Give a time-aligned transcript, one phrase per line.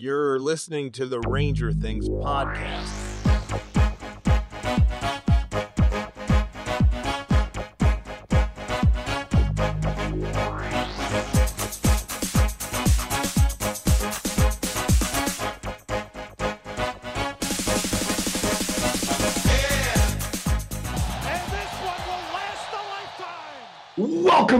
[0.00, 3.07] You're listening to the Ranger Things podcast.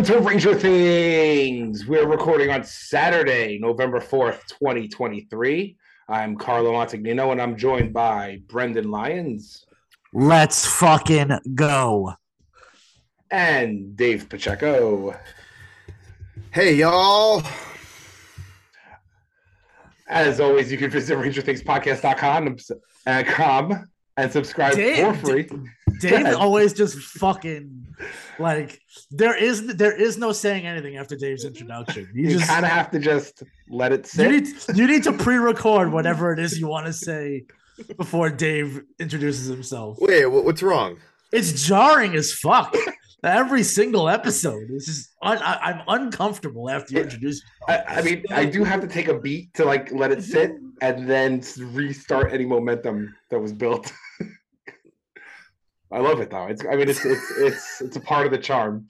[0.09, 1.87] To Ranger Things.
[1.87, 5.77] We're recording on Saturday, November 4th, 2023.
[6.09, 9.67] I'm Carlo Montagnino and I'm joined by Brendan Lyons
[10.15, 12.15] Let's fucking go.
[13.31, 15.15] and Dave Pacheco.
[16.53, 17.43] Hey y'all.
[20.09, 22.61] As always, you can visit RangerThingsPodcast.com and,
[23.07, 25.49] uh, com and subscribe Dave- for free.
[26.01, 27.87] Dave always just fucking
[28.39, 28.81] like
[29.11, 32.09] there is there is no saying anything after Dave's introduction.
[32.15, 34.31] You You just kind of have to just let it you sit.
[34.31, 37.45] need you need to pre-record whatever it is you want to say
[37.97, 39.99] before Dave introduces himself.
[40.01, 40.99] Wait, what's wrong?
[41.33, 42.75] It's jarring as fuck.
[43.25, 47.43] Every single episode is just un- I, I'm uncomfortable after you introduce.
[47.69, 50.53] I, I mean, I do have to take a beat to like let it sit
[50.81, 53.93] and then restart any momentum that was built.
[55.91, 56.47] I love it though.
[56.47, 58.87] It's I mean it's it's it's it's a part of the charm.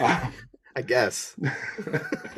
[0.00, 0.32] Um,
[0.76, 1.34] I guess.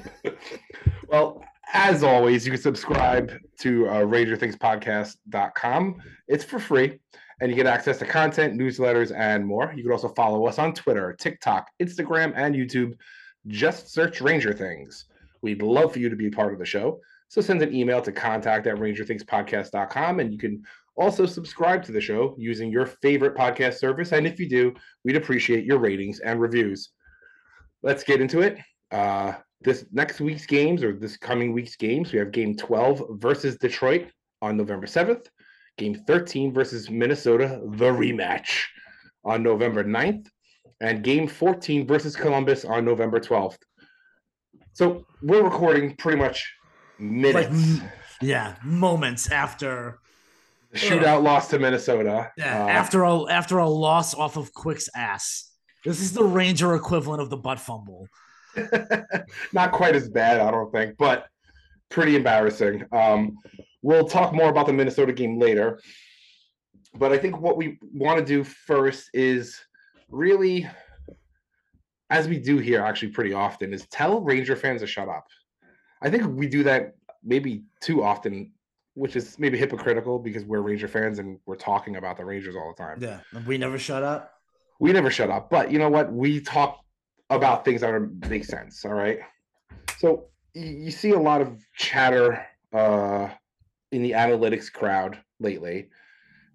[1.08, 5.96] well, as always, you can subscribe to uh, RangerThingsPodcast.com.
[6.28, 7.00] It's for free,
[7.40, 9.72] and you get access to content, newsletters, and more.
[9.76, 12.92] You can also follow us on Twitter, TikTok, Instagram, and YouTube.
[13.48, 15.06] Just search Ranger Things.
[15.42, 17.00] We'd love for you to be part of the show.
[17.28, 20.62] So send an email to contact at rangerthingspodcast.com, and you can
[20.98, 24.12] also subscribe to the show using your favorite podcast service.
[24.12, 26.90] And if you do, we'd appreciate your ratings and reviews.
[27.82, 28.58] Let's get into it.
[28.90, 33.56] Uh, this next week's games or this coming week's games, we have game 12 versus
[33.56, 34.08] Detroit
[34.42, 35.26] on November 7th,
[35.78, 38.62] game 13 versus Minnesota, the rematch
[39.24, 40.26] on November 9th,
[40.80, 43.56] and game 14 versus Columbus on November 12th.
[44.72, 46.52] So we're recording pretty much
[46.98, 47.80] minutes.
[47.80, 49.98] m- Yeah, moments after
[50.74, 52.30] shootout loss to Minnesota.
[52.36, 55.50] yeah, Uh, after a after a loss off of Quick's ass.
[55.84, 58.08] This is the Ranger equivalent of the butt fumble.
[59.52, 61.26] not quite as bad, I don't think, but
[61.88, 62.84] pretty embarrassing.
[62.92, 63.38] Um,
[63.82, 65.78] we'll talk more about the Minnesota game later.
[66.94, 69.58] But I think what we want to do first is
[70.10, 70.68] really,
[72.10, 75.26] as we do here actually pretty often, is tell Ranger fans to shut up.
[76.02, 78.52] I think we do that maybe too often,
[78.98, 82.74] which is maybe hypocritical because we're Ranger fans and we're talking about the Rangers all
[82.76, 82.98] the time.
[83.00, 84.34] Yeah, we never shut up.
[84.80, 86.12] we never shut up but you know what?
[86.12, 86.80] We talk
[87.30, 89.18] about things that are, make sense all right?
[89.98, 93.28] So you see a lot of chatter uh
[93.92, 95.88] in the analytics crowd lately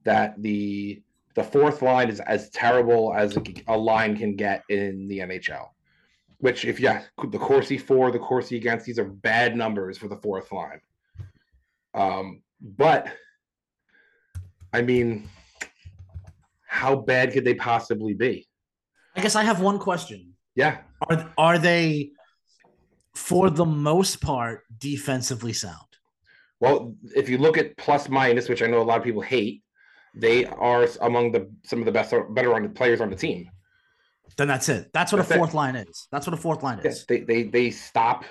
[0.04, 1.02] that the
[1.36, 3.38] the fourth line is as terrible as
[3.68, 5.70] a, line can get in the nhl
[6.40, 10.18] which if yeah the corsi for the corsi against these are bad numbers for the
[10.18, 10.80] fourth line
[11.94, 13.08] um but
[14.72, 15.30] i mean
[16.68, 18.48] how bad could they possibly be
[19.16, 20.34] I guess I have one question.
[20.56, 20.78] yeah
[21.08, 22.10] Are are they
[23.14, 25.92] for the most part defensively sound?
[26.60, 29.62] Well, if you look at plus minus, which I know a lot of people hate,
[30.16, 33.52] they are among the some of the best better on the players on the team.
[34.36, 34.90] Then that's it.
[34.94, 35.38] That's what That's a it.
[35.38, 36.08] fourth line is.
[36.12, 36.86] That's what a fourth line is.
[36.86, 38.26] Yes, they they they stop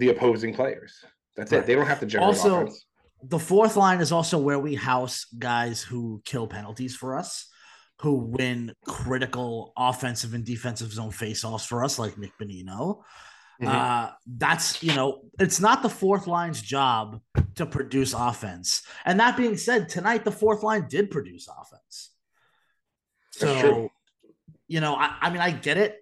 [0.00, 0.92] the opposing players.
[1.36, 1.66] That's it.
[1.66, 2.84] They don't have to generate Also- offense.
[3.22, 7.46] The fourth line is also where we house guys who kill penalties for us,
[8.00, 13.02] who win critical offensive and defensive zone faceoffs for us, like Nick Bonino.
[13.60, 13.68] Mhm.
[13.68, 17.20] Uh, that's you know, it's not the fourth line's job
[17.56, 18.80] to produce offense.
[19.04, 22.12] And that being said, tonight the fourth line did produce offense.
[23.32, 23.90] So,
[24.66, 25.98] you know, I, I mean, I get it.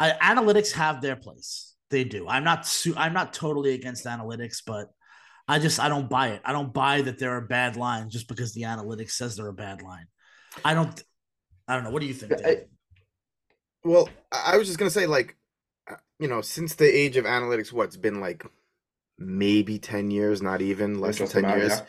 [0.00, 1.74] I, analytics have their place.
[1.90, 2.26] They do.
[2.28, 2.66] I'm not.
[2.66, 4.90] Su- I'm not totally against analytics, but
[5.46, 6.40] I just I don't buy it.
[6.44, 9.52] I don't buy that they're a bad line just because the analytics says they're a
[9.52, 10.06] bad line.
[10.64, 11.00] I don't.
[11.68, 11.90] I don't know.
[11.90, 12.32] What do you think?
[12.44, 12.64] I-
[13.84, 15.36] Well, I I was just gonna say, like,
[15.88, 18.44] uh, you know, since the age of analytics, what's been like
[19.18, 21.70] maybe ten years, not even less than ten about, years.
[21.70, 21.84] yeah.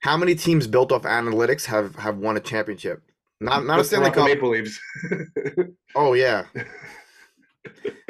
[0.00, 3.02] How many teams built off analytics have have won a championship?
[3.40, 4.24] Not not a The Stanley Cup.
[4.24, 4.80] Maple Leafs.
[5.94, 6.44] Oh yeah.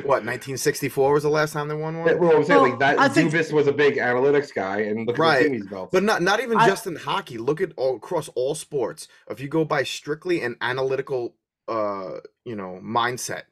[0.04, 2.18] What 1964 was the last time they won one?
[2.18, 2.98] well, I'm saying Well, like that.
[2.98, 5.38] I think- Dubas was a big analytics guy, and look at Right.
[5.42, 5.90] the team he's built.
[5.92, 7.38] But not not even I- just in hockey.
[7.38, 9.08] Look at all across all sports.
[9.30, 11.34] If you go by strictly an analytical,
[11.68, 13.42] uh, you know, mindset,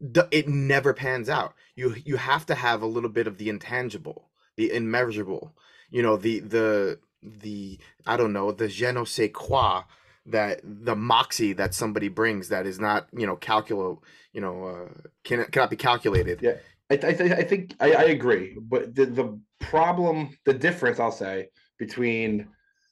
[0.00, 1.54] the, it never pans out.
[1.76, 5.54] You you have to have a little bit of the intangible, the immeasurable.
[5.92, 9.82] you know the the the I don't know the je ne sais quoi
[10.30, 13.98] that the moxie that somebody brings that is not you know calculo
[14.32, 16.40] you know uh, can cannot be calculated.
[16.42, 16.56] Yeah.
[16.92, 21.50] I, th- I think I, I agree, but the, the problem, the difference, I'll say
[21.78, 22.48] between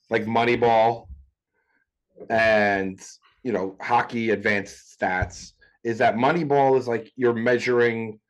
[0.08, 1.08] like Moneyball
[2.30, 3.00] and
[3.42, 5.52] you know hockey advanced stats
[5.82, 8.20] is that Moneyball is like you're measuring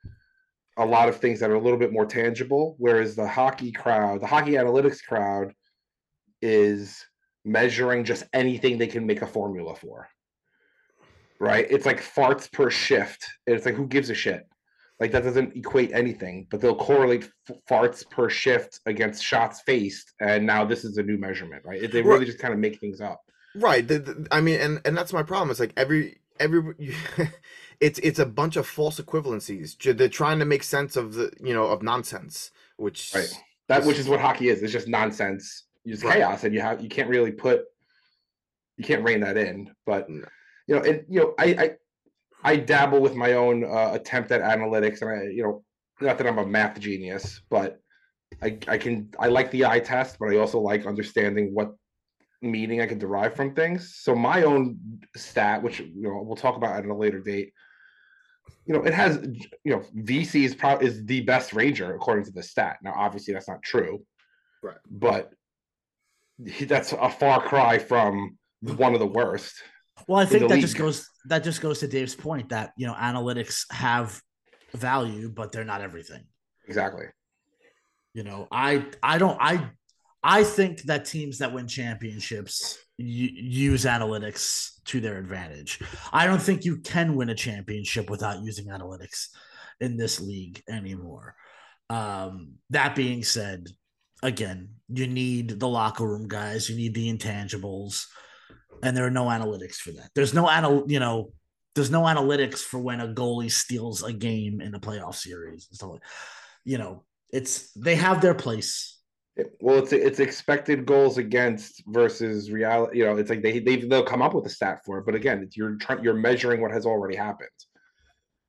[0.78, 4.20] a lot of things that are a little bit more tangible, whereas the hockey crowd,
[4.22, 5.52] the hockey analytics crowd,
[6.40, 7.04] is
[7.48, 10.08] measuring just anything they can make a formula for.
[11.40, 11.66] Right?
[11.70, 13.24] It's like farts per shift.
[13.46, 14.48] It's like who gives a shit?
[15.00, 20.12] Like that doesn't equate anything, but they'll correlate f- farts per shift against shots faced,
[20.20, 21.90] and now this is a new measurement, right?
[21.90, 23.20] They really just kind of make things up.
[23.54, 23.86] Right.
[23.86, 25.50] The, the, I mean, and and that's my problem.
[25.50, 26.74] It's like every every
[27.80, 29.96] it's it's a bunch of false equivalencies.
[29.96, 33.32] They're trying to make sense of the you know of nonsense, which right.
[33.68, 34.62] That which is what hockey is.
[34.62, 35.64] It's just nonsense.
[35.92, 36.18] It's right.
[36.18, 37.64] chaos, and you have you can't really put
[38.76, 39.70] you can't rein that in.
[39.86, 40.24] But you
[40.68, 41.70] know, and you know, I I,
[42.52, 45.64] I dabble with my own uh, attempt at analytics, and I you know,
[46.00, 47.80] not that I'm a math genius, but
[48.42, 51.74] I I can I like the eye test, but I also like understanding what
[52.40, 53.96] meaning I can derive from things.
[53.96, 54.78] So my own
[55.16, 57.52] stat, which you know we'll talk about at a later date,
[58.66, 59.16] you know, it has
[59.64, 62.78] you know Vesey is probably is the best ranger according to the stat.
[62.82, 64.04] Now, obviously, that's not true,
[64.62, 64.78] right?
[64.90, 65.32] But
[66.38, 69.54] that's a far cry from one of the worst.
[70.06, 70.60] Well, I think that league.
[70.60, 74.20] just goes that just goes to Dave's point that you know analytics have
[74.74, 76.24] value, but they're not everything.
[76.66, 77.06] Exactly.
[78.14, 79.70] You know, I I don't I
[80.22, 85.80] I think that teams that win championships use analytics to their advantage.
[86.12, 89.28] I don't think you can win a championship without using analytics
[89.80, 91.36] in this league anymore.
[91.90, 93.68] Um, that being said,
[94.22, 98.04] again, you need the locker room guys, you need the intangibles,
[98.82, 100.10] and there are no analytics for that.
[100.14, 101.32] There's no anal, you know,
[101.74, 105.76] there's no analytics for when a goalie steals a game in a playoff series and
[105.76, 106.02] stuff like.
[106.64, 108.98] You know, it's they have their place
[109.60, 112.98] well, it's it's expected goals against versus reality.
[112.98, 115.14] You know, it's like they they they'll come up with a stat for it, but
[115.14, 117.48] again, you're trying you're measuring what has already happened.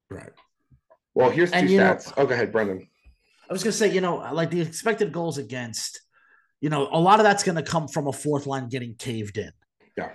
[0.10, 0.31] Right.
[1.13, 2.07] Well, here's two stats.
[2.07, 2.88] Know, oh, go ahead, Brendan.
[3.50, 6.01] I was gonna say, you know, like the expected goals against,
[6.62, 9.51] you know, a lot of that's gonna come from a fourth line getting caved in.
[9.98, 10.12] Yeah.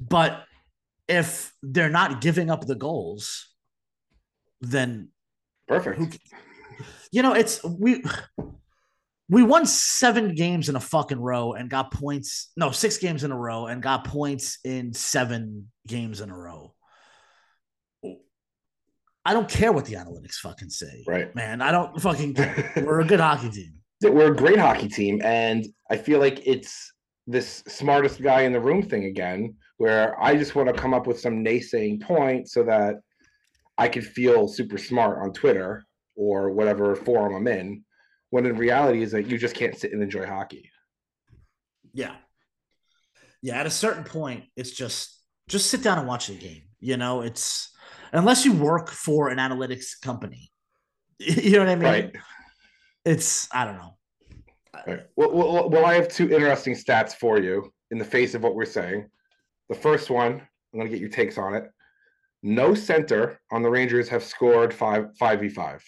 [0.00, 0.44] But
[1.08, 3.48] if they're not giving up the goals,
[4.60, 5.08] then
[5.66, 5.98] perfect.
[5.98, 6.08] Who,
[7.10, 8.04] you know, it's we
[9.28, 12.52] we won seven games in a fucking row and got points.
[12.54, 16.74] No, six games in a row and got points in seven games in a row.
[19.24, 21.04] I don't care what the analytics fucking say.
[21.06, 21.34] Right.
[21.34, 22.72] Man, I don't fucking care.
[22.76, 23.74] We're a good hockey team.
[24.02, 25.20] We're a great hockey team.
[25.22, 26.92] And I feel like it's
[27.26, 31.06] this smartest guy in the room thing again, where I just want to come up
[31.06, 32.96] with some naysaying point so that
[33.78, 35.84] I can feel super smart on Twitter
[36.16, 37.84] or whatever forum I'm in
[38.30, 40.70] when in reality is that you just can't sit and enjoy hockey.
[41.92, 42.14] Yeah.
[43.42, 46.62] Yeah, at a certain point, it's just just sit down and watch the game.
[46.80, 47.71] You know, it's
[48.12, 50.50] unless you work for an analytics company.
[51.18, 51.84] You know what I mean?
[51.84, 52.16] Right.
[53.04, 53.96] It's I don't know.
[54.86, 55.06] Right.
[55.14, 58.56] Well, well, well, I have two interesting stats for you in the face of what
[58.56, 59.08] we're saying.
[59.68, 61.70] The first one, I'm going to get your takes on it.
[62.42, 65.84] No center on the Rangers have scored five five v five,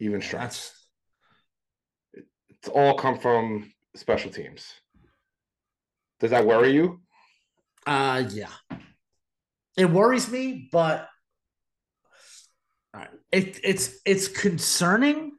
[0.00, 0.70] even strength.
[2.12, 4.66] It's all come from special teams.
[6.20, 7.00] Does that worry you?
[7.86, 8.52] Uh yeah.
[9.76, 11.08] It worries me, but
[13.32, 15.32] it, it's it's concerning,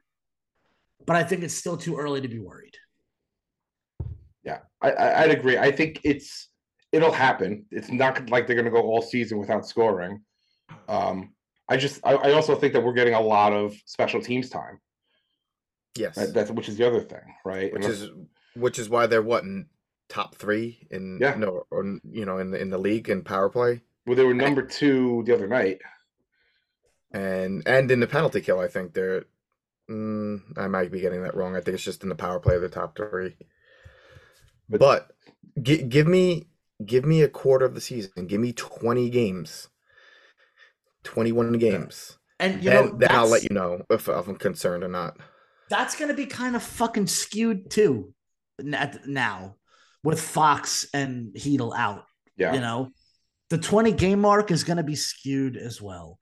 [1.06, 2.76] but I think it's still too early to be worried.
[4.42, 5.56] Yeah, I, I would agree.
[5.56, 6.48] I think it's
[6.92, 7.66] it'll happen.
[7.70, 10.22] It's not like they're going to go all season without scoring.
[10.88, 11.34] Um,
[11.68, 14.80] I just I, I also think that we're getting a lot of special teams time.
[15.96, 16.32] Yes, right?
[16.32, 17.72] that's which is the other thing, right?
[17.72, 18.10] Which Unless, is
[18.56, 19.66] which is why they're what in
[20.08, 23.48] top three in yeah no or you know in the in the league in power
[23.48, 23.80] play.
[24.06, 25.80] Well, they were number two the other night,
[27.14, 29.24] and and in the penalty kill, I think they're.
[29.90, 31.56] Mm, I might be getting that wrong.
[31.56, 33.36] I think it's just in the power play, of the top three.
[34.68, 35.10] But, but
[35.62, 36.48] g- give me
[36.84, 38.26] give me a quarter of the season.
[38.26, 39.68] Give me twenty games,
[41.02, 44.36] twenty one games, and you then, know then I'll let you know if, if I'm
[44.36, 45.18] concerned or not
[45.68, 48.12] that's going to be kind of fucking skewed too
[48.60, 49.56] now
[50.02, 52.04] with Fox and Chytil out.
[52.36, 52.54] Yeah.
[52.54, 52.90] You know,
[53.50, 56.18] the 20 game mark is going to be skewed as well.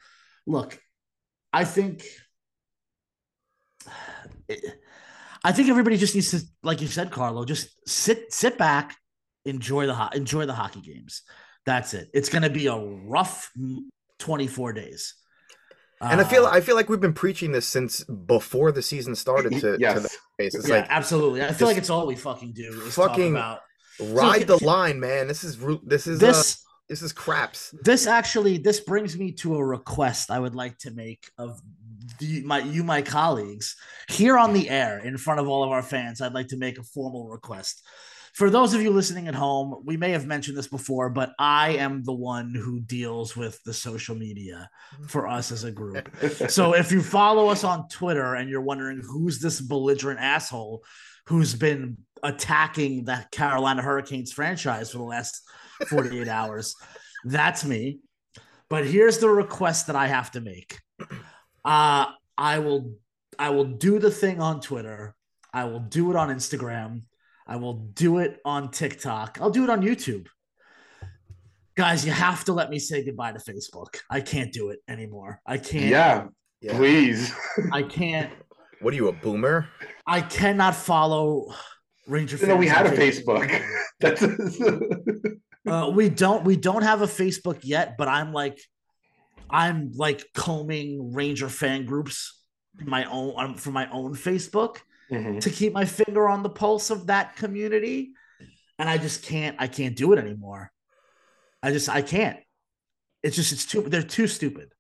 [0.47, 0.79] Look,
[1.53, 2.05] I think
[5.45, 8.97] I think everybody just needs to, like you said, Carlo, just sit sit back,
[9.45, 11.23] enjoy the ho- enjoy the hockey games.
[11.67, 12.09] That's it.
[12.13, 13.51] It's going to be a rough
[14.19, 15.15] 24 days.
[16.01, 19.15] And I feel Uh, I feel like we've been preaching this since before the season
[19.15, 19.61] started.
[19.61, 19.95] To, yes.
[19.95, 20.09] to the
[20.39, 20.55] face.
[20.55, 21.43] It's yeah, like absolutely.
[21.43, 22.83] I feel like it's all we fucking do.
[22.87, 23.61] Is fucking talk
[24.01, 25.29] about ride ca- the line, man.
[25.29, 26.55] This is ru- this is this.
[26.55, 27.75] uh, this is craps.
[27.85, 31.59] this actually this brings me to a request I would like to make of
[32.19, 33.77] the, my you my colleagues
[34.11, 36.21] here on the air in front of all of our fans.
[36.21, 37.83] I'd like to make a formal request.
[38.35, 41.77] For those of you listening at home, we may have mentioned this before, but I
[41.77, 44.69] am the one who deals with the social media
[45.09, 46.11] for us as a group.
[46.51, 50.83] So if you follow us on Twitter and you're wondering who's this belligerent asshole
[51.27, 55.43] who's been attacking the Carolina Hurricanes franchise for the last
[55.89, 56.75] 48 hours,
[57.25, 58.01] that's me.
[58.69, 60.79] But here's the request that I have to make.
[61.65, 62.97] Uh I will
[63.39, 65.15] I will do the thing on Twitter.
[65.55, 67.03] I will do it on Instagram.
[67.47, 69.39] I will do it on TikTok.
[69.41, 70.27] I'll do it on YouTube.
[71.77, 73.97] Guys, you have to let me say goodbye to Facebook.
[74.11, 75.41] I can't do it anymore.
[75.47, 75.87] I can't.
[75.87, 76.27] yeah,
[76.61, 76.77] Yeah.
[76.77, 77.33] please.
[77.73, 78.31] I can't.
[78.81, 79.69] What are you, a boomer?
[80.05, 81.55] I cannot follow
[82.09, 82.45] Ranger.
[82.45, 83.63] no, we had a on Facebook.
[84.01, 84.21] That's
[85.67, 86.45] Uh, we don't.
[86.45, 88.59] We don't have a Facebook yet, but I'm like,
[89.51, 92.43] I'm like combing Ranger fan groups
[92.85, 94.79] my own um, for my own Facebook
[95.11, 95.41] Mhm.
[95.41, 98.13] to keep my finger on the pulse of that community,
[98.79, 99.57] and I just can't.
[99.59, 100.73] I can't do it anymore.
[101.63, 102.39] I just I can't.
[103.23, 103.83] It's just it's too.
[103.83, 104.73] They're too stupid.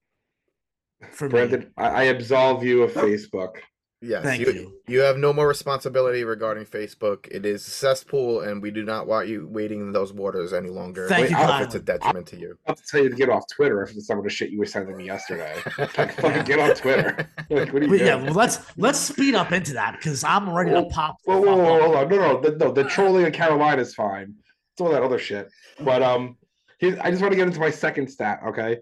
[1.13, 1.33] For me.
[1.33, 3.57] Brandon, I, I absolve you of Facebook.
[4.05, 4.73] Yes, Thank you, you.
[4.89, 7.29] you have no more responsibility regarding Facebook.
[7.31, 10.71] It is a cesspool, and we do not want you wading in those waters any
[10.71, 11.07] longer.
[11.09, 12.59] Thank Wait, you, I'll- if it's a detriment to you.
[12.67, 14.59] I'll have to tell you to get off Twitter after some of the shit you
[14.59, 15.55] were sending me yesterday.
[15.79, 17.29] Like, fucking get on Twitter.
[17.51, 20.49] Like, what are you But yeah, well, let's let's speed up into that because I'm
[20.51, 21.17] ready to Whoa, pop.
[21.25, 22.09] Whoa, whoa, whoa, hold on.
[22.09, 22.73] No, no, the, no.
[22.73, 24.35] The trolling in Carolina is fine.
[24.73, 25.51] It's all that other shit.
[25.81, 26.39] But um,
[26.79, 28.41] here, I just want to get into my second stat.
[28.47, 28.79] Okay,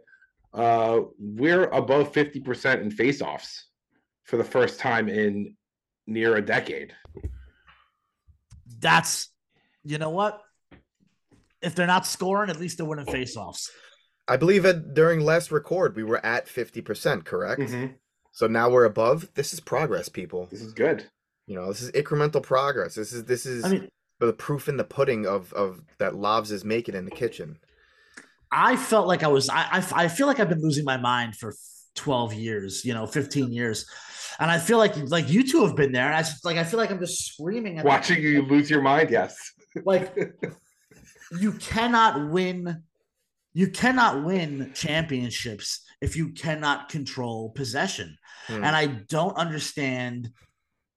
[0.54, 3.62] uh, we're above fifty percent in faceoffs
[4.30, 5.56] for the first time in
[6.06, 6.94] near a decade.
[8.78, 9.28] That's
[9.82, 10.40] you know what?
[11.60, 13.68] If they're not scoring, at least they're winning faceoffs.
[14.28, 17.60] I believe that during last record we were at fifty percent, correct?
[17.60, 17.94] Mhm.
[18.30, 19.28] So now we're above.
[19.34, 20.46] This is progress, people.
[20.46, 21.04] This is good.
[21.46, 22.94] You know, this is incremental progress.
[22.94, 23.88] This is this is I mean,
[24.20, 27.58] the proof in the pudding of of that Lobs is making in the kitchen.
[28.52, 29.48] I felt like I was.
[29.48, 31.52] I, I I feel like I've been losing my mind for
[31.94, 32.84] twelve years.
[32.84, 33.86] You know, fifteen years,
[34.38, 36.06] and I feel like like you two have been there.
[36.06, 38.82] And I just like I feel like I'm just screaming at Watching you lose your
[38.82, 39.36] mind, yes.
[39.84, 40.14] like
[41.38, 42.82] you cannot win
[43.52, 48.16] you cannot win championships if you cannot control possession
[48.46, 48.64] Hmm.
[48.64, 50.30] and i don't understand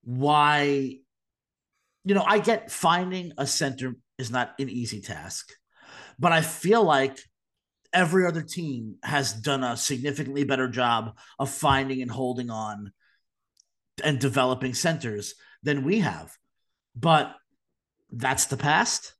[0.03, 0.97] why
[2.05, 5.51] you know i get finding a center is not an easy task
[6.17, 7.19] but i feel like
[7.93, 12.91] every other team has done a significantly better job of finding and holding on
[14.03, 16.31] and developing centers than we have
[16.95, 17.35] but
[18.11, 19.13] that's the past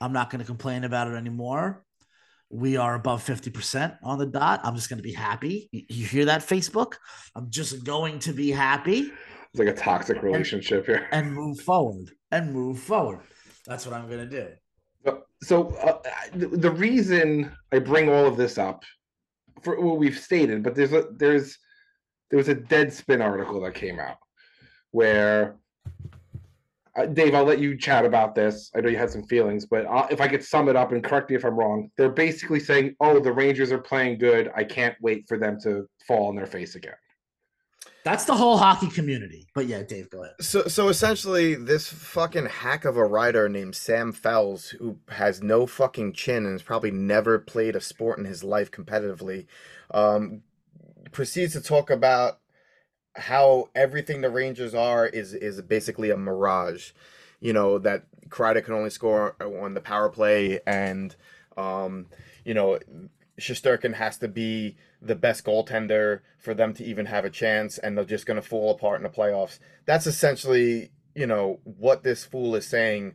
[0.00, 1.84] I'm not going to complain about it anymore.
[2.48, 4.60] We are above 50% on the dot.
[4.64, 5.68] I'm just going to be happy.
[5.72, 6.94] You- hear that, Facebook?
[7.36, 9.00] I'm just going to be happy
[9.52, 11.06] It's like a toxic relationship here.
[11.12, 13.20] and move forward and move forward.
[13.66, 14.48] That's what I'm going to do.
[15.42, 15.98] So- uh,
[16.34, 18.84] the, reason I bring all of this up
[19.62, 21.58] for what we've stated, but there's a there's
[22.30, 24.18] there was a Deadspin article that came out
[24.92, 25.56] where
[26.96, 28.70] uh, Dave, I'll let you chat about this.
[28.74, 31.02] I know you had some feelings, but uh, if I could sum it up and
[31.02, 34.50] correct me if I'm wrong, they're basically saying, "Oh, the Rangers are playing good.
[34.54, 36.94] I can't wait for them to fall on their face again."
[38.02, 39.46] That's the whole hockey community.
[39.54, 40.34] But yeah, Dave, go ahead.
[40.40, 45.66] So, so essentially, this fucking hack of a writer named Sam Fels, who has no
[45.66, 49.46] fucking chin and has probably never played a sport in his life competitively,
[49.90, 50.42] um,
[51.12, 52.38] proceeds to talk about
[53.16, 56.92] how everything the Rangers are is is basically a mirage.
[57.40, 61.14] You know that Kreider can only score on the power play, and
[61.56, 62.06] um,
[62.44, 62.78] you know
[63.40, 67.96] Shesterkin has to be the best goaltender for them to even have a chance, and
[67.96, 69.58] they're just going to fall apart in the playoffs.
[69.86, 73.14] That's essentially, you know, what this fool is saying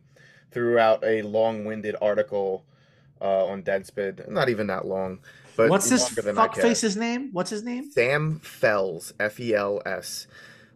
[0.50, 2.64] throughout a long-winded article
[3.20, 4.28] uh, on Deadspin.
[4.28, 5.20] Not even that long,
[5.56, 6.64] but What's this longer than I care.
[6.64, 7.30] fuckface's name?
[7.32, 7.90] What's his name?
[7.90, 10.26] Sam Fels, F E L S.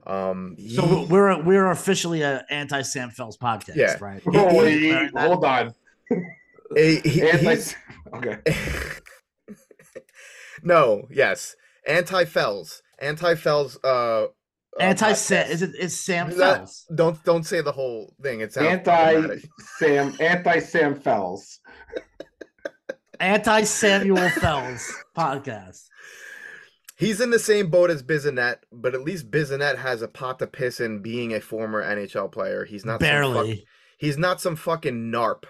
[0.06, 3.96] Um, So we're we're officially a anti Sam Fels podcast, Yeah.
[4.00, 4.22] right?
[4.26, 5.74] Oh, We're wait, hold on.
[6.74, 7.74] he- he- Anti- he's-
[8.14, 8.38] okay.
[10.62, 11.56] no, yes.
[11.86, 12.82] Anti Fels.
[12.98, 14.26] Anti Fels uh uh,
[14.78, 15.16] Anti podcast.
[15.16, 16.86] Sam is it is Sam That- Fels.
[16.94, 18.40] Don't don't say the whole thing.
[18.40, 19.38] It's anti
[19.78, 21.60] Sam anti Sam Fels.
[23.18, 25.82] Anti Samuel Fels podcast.
[26.96, 30.46] He's in the same boat as Bissonnette, but at least Bissonnette has a pot to
[30.46, 32.64] piss in being a former NHL player.
[32.64, 33.56] He's not Some Barely.
[33.56, 33.66] fuck,
[33.98, 35.44] he's not some fucking narp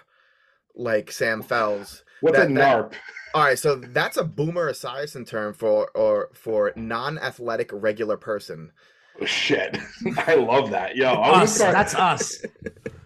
[0.75, 2.03] like Sam Fels.
[2.21, 2.93] What's a That- that- NARP?
[3.33, 8.71] All right, so that's a boomer esiason term for or for non-athletic regular person.
[9.21, 9.77] Oh, shit.
[10.27, 10.97] I love that.
[10.97, 11.55] Yo, I was Us.
[11.55, 12.41] start- That's us.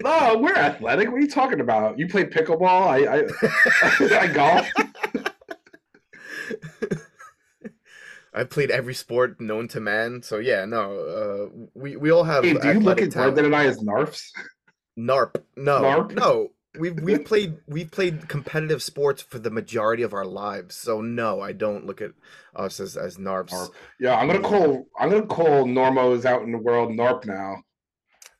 [0.01, 1.09] No, we're athletic.
[1.11, 1.99] What are you talking about?
[1.99, 2.63] You play pickleball?
[2.87, 4.67] I I, I golf.
[8.33, 12.43] I've played every sport known to man, so yeah, no, uh, we we all have.
[12.43, 13.35] Hey, do you look at talent.
[13.35, 14.31] Brendan and I as narfs?
[14.99, 15.35] NARP.
[15.55, 16.11] No, NARP?
[16.15, 16.49] no.
[16.79, 20.75] We've we've played we've played competitive sports for the majority of our lives.
[20.75, 22.11] So no, I don't look at
[22.55, 23.49] us as as NARPs.
[23.51, 23.69] Narp.
[23.99, 27.57] Yeah, I'm gonna call I'm gonna call normos out in the world narp now.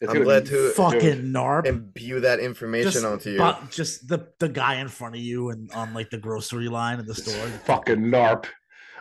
[0.01, 1.65] It's I'm gonna glad be- to Fucking narp.
[1.65, 3.38] imbue that information Just, onto you.
[3.38, 7.00] but just the the guy in front of you and on like the grocery line
[7.00, 7.48] in the store.
[7.65, 8.46] fucking narp.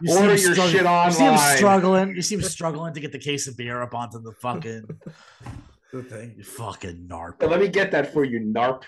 [0.00, 2.16] You see Order him your strugg- shit You see him struggling.
[2.16, 4.84] You see him struggling to get the case of beer up onto the fucking
[5.92, 6.34] the thing.
[6.36, 7.40] You fucking narp.
[7.48, 8.82] Let me get that for you, narp.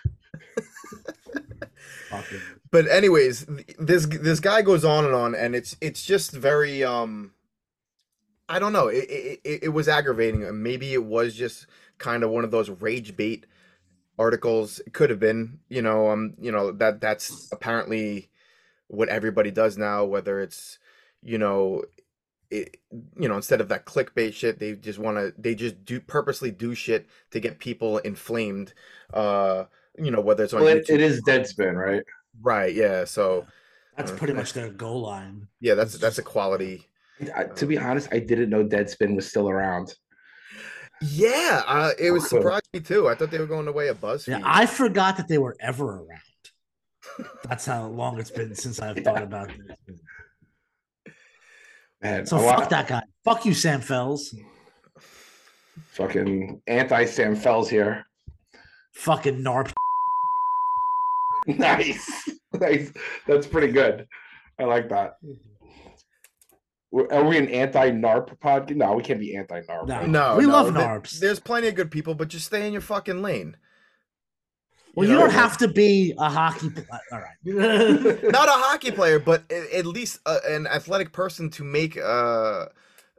[2.71, 3.47] But anyways,
[3.79, 7.33] this this guy goes on and on, and it's it's just very um,
[8.49, 8.89] I don't know.
[8.89, 10.63] It it, it, it was aggravating.
[10.63, 11.67] Maybe it was just
[11.99, 13.47] kind of one of those rage bait
[14.19, 14.81] articles.
[14.81, 18.29] It could have been, you know, um, you know that that's apparently
[18.89, 20.05] what everybody does now.
[20.05, 20.79] Whether it's
[21.23, 21.83] you know
[22.51, 22.77] it,
[23.19, 26.51] you know, instead of that clickbait shit, they just want to, they just do purposely
[26.51, 28.73] do shit to get people inflamed.
[29.13, 29.65] Uh,
[29.99, 32.03] you know, whether it's on Well, YouTube, it is Deadspin, right?
[32.43, 32.75] right?
[32.75, 33.05] Yeah.
[33.05, 33.47] So
[33.97, 35.49] That's Uh, pretty much their goal line.
[35.61, 36.87] yeah, that's that's a quality.
[37.35, 39.95] I, to be honest, I didn't know Deadspin was still around.
[41.01, 42.41] Yeah, uh, it was Cool.
[42.41, 43.09] surprised me too.
[43.09, 44.29] I thought they were going away way of BuzzFeed.
[44.29, 46.21] Yeah, I forgot that they were ever around.
[47.45, 49.49] That's how long it's been since I've thought about
[49.87, 49.99] this.
[52.03, 53.03] Man, So I wa- fuck that guy.
[53.25, 54.35] Fuck you, Sam Fels.
[55.93, 58.05] fucking anti Sam Fels here.
[58.95, 59.73] Fucking narp.
[61.59, 62.93] nice, nice.
[63.27, 64.07] That's pretty good.
[64.59, 65.17] I like that.
[66.91, 68.75] We're- we an anti NARP podcast?
[68.75, 69.87] No, we can't be anti NARP.
[69.87, 70.07] No.
[70.07, 71.19] no, We no, love there- NARPs.
[71.19, 73.57] There's plenty of good people, but just stay in your fucking lane.
[74.95, 76.71] Well, you, know, don't have to be a hockey.
[76.71, 76.87] player.
[77.13, 77.37] all right.
[77.45, 82.67] not a hockey player, but at least a, an athletic person to make uh,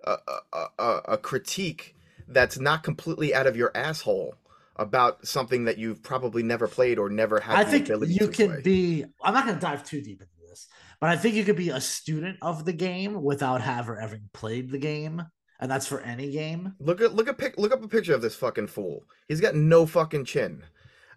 [0.03, 0.17] a,
[0.53, 1.95] a, a, a critique
[2.27, 4.33] that's not completely out of your asshole
[4.77, 8.61] about something that you've probably never played or never had I think you can play.
[8.61, 9.05] be.
[9.23, 10.67] I'm not going to dive too deep into this,
[10.99, 14.71] but I think you could be a student of the game without ever having played
[14.71, 15.23] the game,
[15.59, 16.73] and that's for any game.
[16.79, 19.03] Look at look at pic, look up a picture of this fucking fool.
[19.27, 20.63] He's got no fucking chin.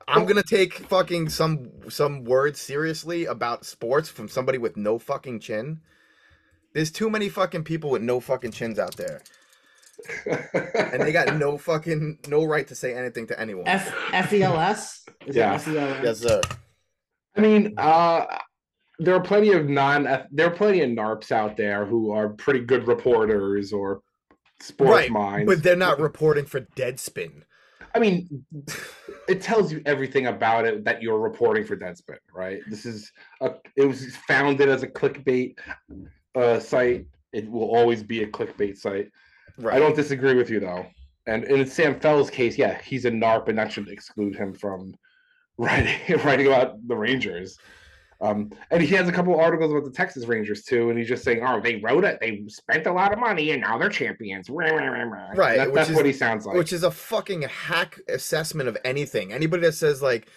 [0.09, 0.27] I'm oh.
[0.27, 5.81] gonna take fucking some some words seriously about sports from somebody with no fucking chin.
[6.73, 9.23] There's too many fucking people with no fucking chins out there,
[10.27, 13.67] and they got no fucking no right to say anything to anyone.
[13.67, 15.05] F F E L S.
[15.27, 15.55] Is Yeah.
[15.55, 16.01] F-E-L-S?
[16.03, 16.41] yes, sir.
[17.37, 18.25] I mean, uh,
[18.99, 20.05] there are plenty of non.
[20.31, 24.01] There are plenty of NARPs out there who are pretty good reporters or
[24.61, 25.47] sports Right, minds.
[25.47, 27.43] But they're not reporting for Deadspin.
[27.95, 28.45] I mean,
[29.29, 32.61] it tells you everything about it that you're reporting for Deadspin, right?
[32.69, 33.11] This is
[33.41, 33.53] a.
[33.77, 35.59] It was founded as a clickbait
[36.35, 37.07] uh, site.
[37.33, 39.09] It will always be a clickbait site.
[39.61, 39.77] Right.
[39.77, 40.87] I don't disagree with you though.
[41.27, 44.95] And in Sam Fels's case, yeah, he's a NARP, and that should exclude him from
[45.59, 47.59] writing writing about the Rangers.
[48.23, 51.25] Um, and he has a couple articles about the Texas Rangers too, and he's just
[51.25, 52.19] saying, "Oh, they wrote it.
[52.21, 54.51] They spent a lot of money, and now they're champions."
[55.39, 56.57] Right, which that's is- what he sounds like.
[56.57, 59.33] which is a fucking hack assessment of anything.
[59.33, 60.29] Anybody that says like,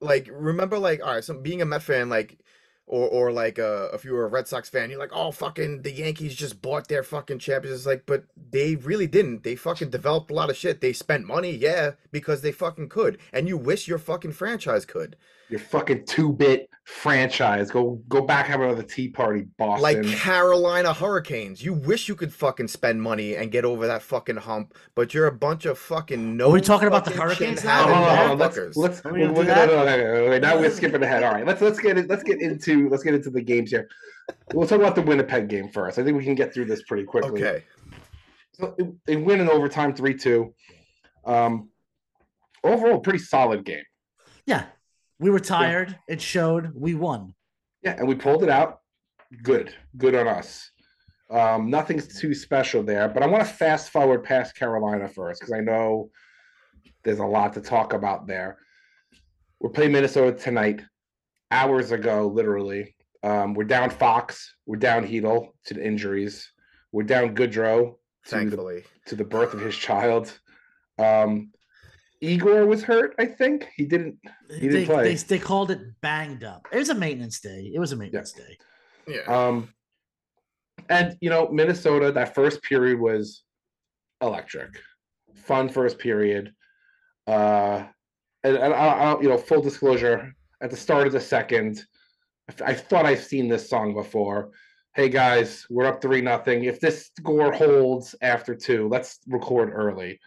[0.00, 2.38] like remember like all right, so being a Met fan like,
[2.90, 5.82] or or like uh, if you were a Red Sox fan, you're like, oh fucking
[5.82, 7.76] the Yankees just bought their fucking champions.
[7.76, 9.44] It's like, but they really didn't.
[9.44, 10.80] They fucking developed a lot of shit.
[10.80, 15.16] They spent money, yeah, because they fucking could, and you wish your fucking franchise could.
[15.50, 17.70] Your fucking two bit franchise.
[17.70, 19.82] Go go back have another tea party, Boston.
[19.82, 24.36] Like Carolina Hurricanes, you wish you could fucking spend money and get over that fucking
[24.36, 26.48] hump, but you're a bunch of fucking no.
[26.48, 27.80] We're we talking about the Hurricanes now?
[27.80, 29.68] Oh, having hold on, hold on, Let's, let's, we gonna we're do that?
[29.68, 31.22] no, no, no, no, wait, now we're skipping ahead.
[31.22, 32.08] All right, let's let's get it.
[32.08, 33.88] Let's get into let's get into the games here.
[34.54, 35.98] We'll talk about the Winnipeg game first.
[35.98, 37.42] I think we can get through this pretty quickly.
[37.42, 37.64] Okay.
[38.52, 40.54] So they- they win in overtime, three two.
[41.24, 41.70] Um,
[42.62, 43.82] overall, pretty solid game.
[44.46, 44.66] Yeah,
[45.20, 45.96] we were tired.
[46.08, 46.72] It showed.
[46.74, 47.34] We won.
[47.82, 48.80] Yeah, and we pulled it out.
[49.42, 50.70] Good, good on us.
[51.30, 55.52] Um, nothing's too special there, but I want to fast forward past Carolina first because
[55.52, 56.10] I know
[57.04, 58.58] there's a lot to talk about there.
[59.60, 60.82] We're playing Minnesota tonight,
[61.50, 62.96] hours ago, literally.
[63.22, 66.50] Um, we're down Fox, we're down Chytil to the injuries,
[66.90, 70.40] we're down Goodrow to the, Thankfully, to the birth of his child.
[70.98, 71.52] Um,
[72.20, 73.68] Igor was hurt, I think.
[73.74, 74.18] He didn't.
[74.50, 75.04] He didn't they, play.
[75.04, 76.66] They, they called it banged up.
[76.70, 77.70] It was a maintenance day.
[77.74, 78.58] It was a maintenance day.
[79.06, 79.22] yeah.
[79.22, 79.72] Um,
[80.88, 83.42] and you know, Minnesota, that first period was
[84.20, 84.80] electric,
[85.34, 86.52] fun first period.
[87.26, 87.84] Uh,
[88.42, 91.82] and, and I, I, you know, full disclosure, at the start of the second,
[92.48, 94.50] I, th- I thought I've seen this song before.
[94.94, 96.64] Hey guys, we're up three nothing.
[96.64, 100.18] If this score holds after two, let's record early.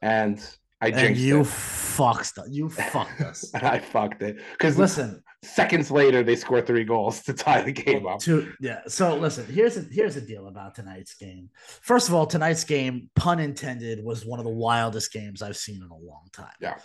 [0.00, 0.38] And
[0.80, 1.46] I And jinxed you it.
[1.46, 2.48] fucked us.
[2.50, 3.54] You fucked us.
[3.54, 8.06] I fucked it because Listen, seconds later they score three goals to tie the game
[8.06, 8.18] up.
[8.20, 8.80] To yeah.
[8.88, 11.50] So listen, here's a here's the deal about tonight's game.
[11.82, 15.76] First of all, tonight's game, pun intended, was one of the wildest games I've seen
[15.82, 16.52] in a long time.
[16.60, 16.76] Yeah.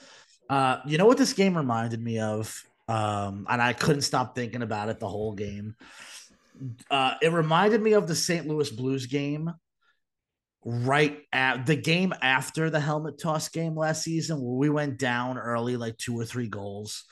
[0.50, 2.64] Uh, you know what this game reminded me of?
[2.88, 5.76] Um, and I couldn't stop thinking about it the whole game.
[6.90, 8.48] Uh, it reminded me of the St.
[8.48, 9.54] Louis Blues game
[10.66, 15.38] right at the game after the helmet toss game last season where we went down
[15.38, 17.06] early like two or three goals.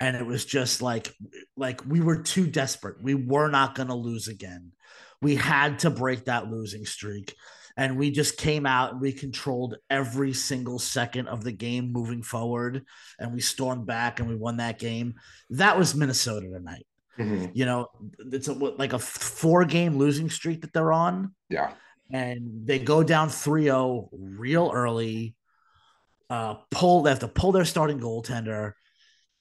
[0.00, 1.12] And it was just like
[1.56, 3.02] like we were too desperate.
[3.02, 4.72] We were not going to lose again.
[5.20, 7.34] We had to break that losing streak.
[7.76, 12.22] And we just came out and we controlled every single second of the game moving
[12.24, 12.84] forward
[13.20, 15.14] and we stormed back and we won that game.
[15.50, 16.86] That was minnesota tonight.
[17.18, 17.50] Mhm.
[17.52, 17.88] you know
[18.32, 21.34] it's a, like a four game losing streak that they're on.
[21.48, 21.72] Yeah.
[22.10, 25.34] And they go down 3-0 real early
[26.30, 28.72] uh pull they have to pull their starting goaltender.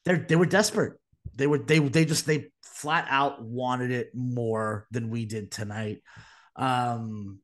[0.06, 0.94] They they were desperate.
[1.36, 6.02] They were they they just they flat out wanted it more than we did tonight.
[6.56, 7.40] Um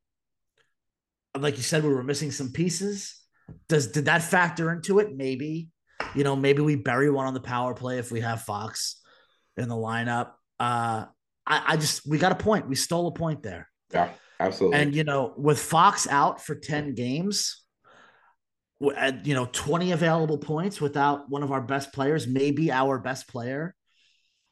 [1.37, 3.19] like you said we were missing some pieces.
[3.67, 5.15] Does did that factor into it?
[5.15, 5.69] Maybe.
[6.15, 9.01] You know maybe we bury one on the power play if we have fox
[9.57, 10.31] in the lineup.
[10.59, 11.05] Uh
[11.45, 12.67] i, I just we got a point.
[12.69, 13.69] We stole a point there.
[13.91, 14.09] Yeah.
[14.39, 14.79] Absolutely.
[14.79, 17.63] and you know, with Fox out for 10 games,
[18.79, 23.75] you know, 20 available points without one of our best players, maybe our best player,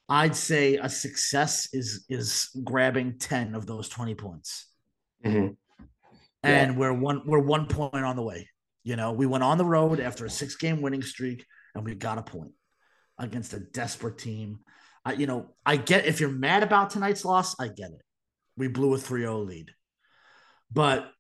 [0.08, 4.68] I'd say a success is is grabbing 10 of those 20 points.
[5.26, 5.58] Mhm.
[6.44, 8.50] And we're one we're one point on the way.
[8.84, 11.96] You know, we went on the road after a six game winning streak and we
[11.96, 12.52] got a point
[13.20, 14.60] against a desperate team.
[15.06, 18.02] I, you know, I get if you're mad about tonight's loss, I get it.
[18.58, 19.72] We blew a 3-0 lead.
[20.72, 21.12] But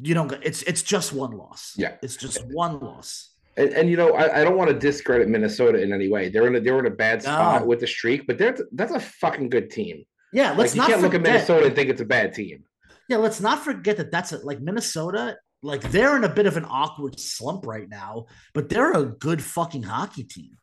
[0.00, 1.74] you don't it's it's just one loss.
[1.76, 1.96] Yeah.
[2.02, 3.30] It's just one loss.
[3.56, 6.28] And, and you know, I, I don't want to discredit Minnesota in any way.
[6.28, 7.66] They're in a they're in a bad spot No.
[7.66, 10.04] with the streak, but they're that's a fucking good team.
[10.32, 12.64] Yeah, let's you not can't look at forget- Minnesota and think it's a bad team.
[13.08, 15.36] Yeah, let's not forget that that's a, like Minnesota.
[15.62, 19.42] Like they're in a bit of an awkward slump right now, but they're a good
[19.42, 20.56] fucking hockey team.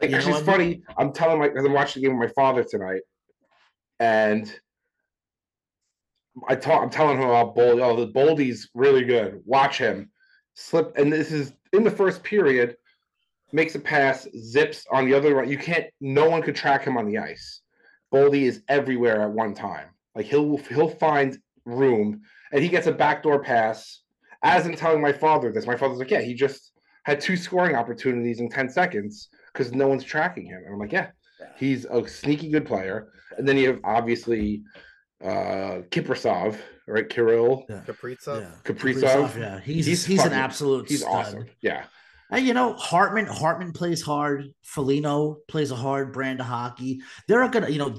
[0.00, 0.82] Like, You know actually, it's I funny.
[0.96, 3.02] I'm telling my because I'm watching the game with my father tonight,
[4.00, 4.52] and
[6.48, 6.82] I talk.
[6.82, 7.82] I'm telling him about Boldy.
[7.82, 9.42] Oh, the Boldy's really good.
[9.44, 10.10] Watch him
[10.54, 10.96] slip.
[10.96, 12.76] And this is in the first period.
[13.54, 15.36] Makes a pass, zips on the other.
[15.36, 15.48] One.
[15.48, 15.86] You can't.
[16.00, 17.60] No one could track him on the ice.
[18.12, 19.88] Boldy is everywhere at one time.
[20.14, 24.00] Like he'll he'll find room, and he gets a backdoor pass.
[24.42, 26.72] As I'm telling my father this, my father's like, "Yeah, he just
[27.04, 30.92] had two scoring opportunities in ten seconds because no one's tracking him." And I'm like,
[30.92, 31.08] "Yeah,
[31.56, 34.62] he's a sneaky good player." And then you have obviously
[35.22, 37.08] uh Kiprasov, right?
[37.08, 38.62] Kirill Kaprizov.
[38.64, 39.38] Kaprizov.
[39.38, 40.88] Yeah, he's He's he's, an absolute.
[40.88, 41.12] He's stud.
[41.14, 41.46] awesome.
[41.60, 41.84] Yeah.
[42.30, 44.46] And you know, Hartman Hartman plays hard.
[44.62, 47.02] Foligno plays a hard brand of hockey.
[47.28, 47.90] They're a good, you know,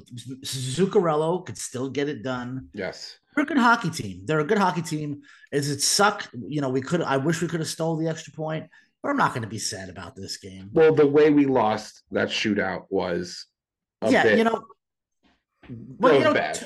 [0.43, 2.69] Zuccarello could still get it done.
[2.73, 3.19] Yes.
[3.35, 4.23] They're a good hockey team.
[4.25, 5.21] They're a good hockey team.
[5.51, 6.27] Is it suck?
[6.33, 7.01] You know, we could.
[7.03, 8.67] I wish we could have stole the extra point,
[9.03, 10.69] but I'm not going to be sad about this game.
[10.73, 13.45] Well, the way we lost that shootout was
[14.01, 14.63] a yeah, bit, you know.
[15.69, 16.55] that Well, you know, bad.
[16.55, 16.65] t-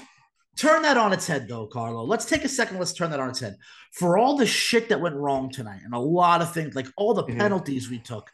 [0.55, 2.03] turn that on its head, though, Carlo.
[2.03, 2.77] Let's take a second.
[2.77, 3.57] Let's turn that on its head.
[3.93, 7.13] For all the shit that went wrong tonight, and a lot of things, like all
[7.15, 7.37] the Mhm.
[7.37, 8.29] penalties we took,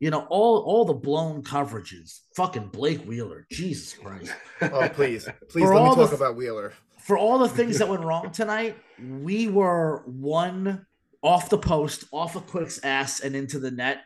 [0.00, 2.20] you know, all all the blown coverages.
[2.36, 4.34] Fucking Blake Wheeler, Jesus Christ.
[4.60, 6.74] Oh, please, please For let me all the talk about Wheeler.
[6.98, 10.84] For all the things that went wrong tonight, we were one
[11.26, 13.98] off the post, off a quick's ass, and into the net.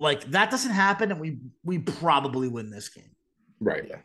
[0.00, 3.14] Like that doesn't happen, and we we probably win this game.
[3.60, 3.84] right.
[3.88, 3.96] Yeah.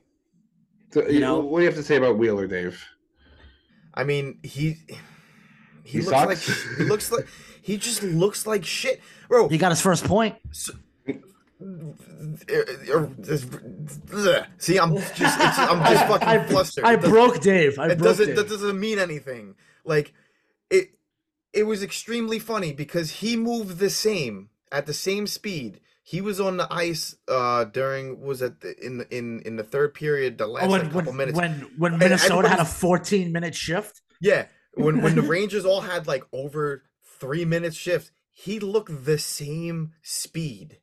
[0.92, 2.82] So, You you know- know, what do you have to say about Wheeler, Dave?
[3.94, 4.78] I mean, he
[5.84, 6.38] He he, looks like
[6.78, 7.28] he looks like
[7.62, 9.48] he just looks like shit, bro.
[9.50, 10.36] He got his first point.
[10.52, 10.74] So,
[14.58, 16.84] See, I'm just, it's, I'm just fucking I, flustered.
[16.86, 17.78] I broke Dave.
[17.80, 18.36] I it broke doesn't Dave.
[18.38, 20.14] that doesn't mean anything like
[20.70, 20.90] it
[21.56, 25.80] it was extremely funny because he moved the same at the same speed.
[26.04, 29.64] He was on the ice uh during was it the, in the in in the
[29.64, 31.38] third period the last Oh, like, when, couple when, minutes.
[31.38, 34.02] when when Minnesota had a 14 minute shift.
[34.22, 36.84] yeah when when the rangers all had like over
[37.20, 40.78] three minutes shift he looked the same speed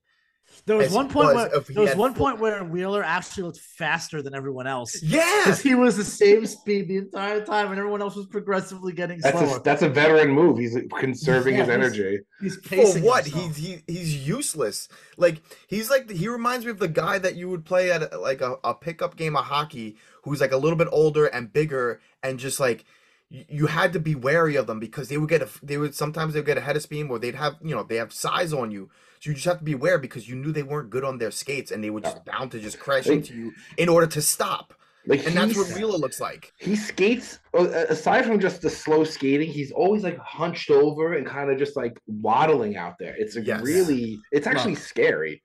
[0.66, 3.44] There was As one point was where there was one full- point where Wheeler actually
[3.44, 5.02] looked faster than everyone else.
[5.02, 8.92] yeah Because he was the same speed the entire time, and everyone else was progressively
[8.92, 9.56] getting That's slower.
[9.58, 10.58] a that's a veteran move.
[10.58, 12.18] He's uh, conserving his Yeah, he's- energy.
[12.40, 13.56] He's for pacing what himself.
[13.56, 17.48] he's he, he's useless like he's like he reminds me of the guy that you
[17.48, 20.88] would play at like a, a pickup game of hockey who's like a little bit
[20.92, 22.84] older and bigger and just like
[23.30, 26.32] you had to be wary of them because they would get a they would sometimes
[26.34, 28.52] they would get a head of steam or they'd have you know they have size
[28.52, 28.90] on you
[29.22, 31.30] so you just have to be aware because you knew they weren't good on their
[31.30, 34.20] skates and they were just bound to just crash They- into you in order to
[34.20, 34.74] stop.
[35.06, 36.52] Like and that's what he's- Wheeler looks like.
[36.58, 41.24] he skates uh, aside from just the slow skating he's always like hunched over and
[41.24, 43.14] kind of just like waddling out there.
[43.16, 43.62] It's like Yes.
[43.62, 44.82] really it's actually Look.
[44.82, 45.42] scary.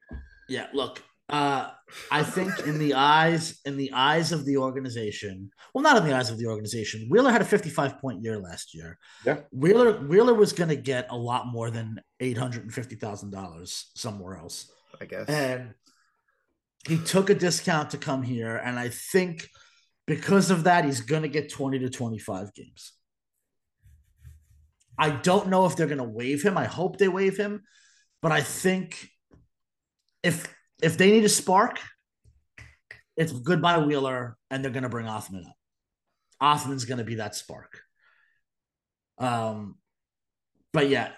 [0.49, 1.69] Yeah, look, uh,
[2.11, 6.15] I think in the eyes in the eyes of the organization, well, not in the
[6.15, 7.07] eyes of the organization.
[7.09, 8.97] Wheeler had a 55 point year last year.
[9.25, 9.39] Yeah.
[9.51, 13.31] Wheeler Wheeler was going to get a lot more than eight hundred and fifty thousand
[13.31, 15.73] dollars somewhere else, I guess and
[16.87, 19.47] he took a discount to come here, and I think
[20.05, 22.93] because of that, he's going to get 20 to 25 games.
[24.97, 26.57] I don't know if they're going to waive him.
[26.57, 27.63] I hope they waive him,
[28.21, 29.09] but I think
[30.23, 31.79] if if they need a spark,
[33.15, 35.55] it's goodbye Wheeler, and they're going to bring Othmann up.
[36.41, 37.81] Othmann's going to be that spark.
[39.17, 39.75] Um,
[40.73, 41.09] but yeah,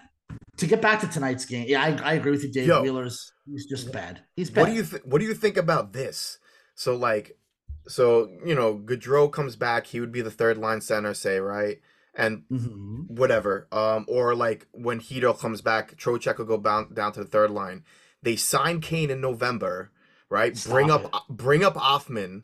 [0.58, 2.68] to get back to tonight's game, yeah, I, I agree with you, Dave.
[2.68, 2.82] Yo.
[2.82, 4.22] Wheeler's he's just bad.
[4.36, 4.62] He's bad.
[4.62, 6.40] What do you th- What do you think about this?
[6.76, 7.38] So like,
[7.88, 9.88] so you know, Goodrow comes back.
[9.88, 11.80] He would be the third line center, say right,
[12.14, 13.10] and Mhm.
[13.10, 13.68] whatever.
[13.74, 17.52] Um, or like when Chytil comes back, Trocheck will go bound, down to the third
[17.52, 17.84] line.
[18.22, 19.92] They sign Kane in November,
[20.30, 20.54] right?
[20.68, 22.44] bring Stop up bring up Othmann,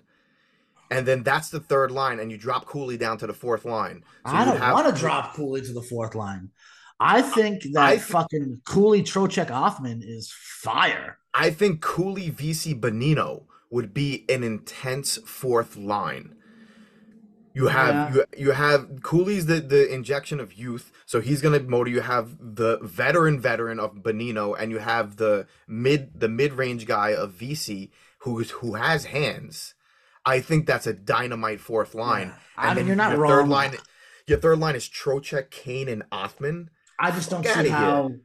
[0.89, 4.03] and then that's the third line, and you drop Cooley down to the fourth line.
[4.25, 6.49] So I don't have- want to drop Cooley to the fourth line.
[6.97, 11.17] I think that I th- fucking Cooley, Trocheck, Othmann is fire.
[11.33, 16.35] I think Cooley, Vesey, Bonino would be an intense fourth line.
[17.55, 21.89] You have you, you have Cooley's the, the injection of youth, so he's gonna motor.
[21.89, 26.85] You have the veteran veteran of Bonino, and you have the mid the mid range
[26.85, 29.73] guy of Vesey who's who has hands.
[30.25, 32.33] I think that's a dynamite fourth line.
[32.35, 32.39] Yeah.
[32.57, 33.31] I And mean, you're not your wrong.
[33.31, 33.75] Third line,
[34.27, 36.69] your third line is Trocheck, Kane, and Othmann.
[36.99, 37.77] I just don't see outta here.
[37.77, 38.15] how,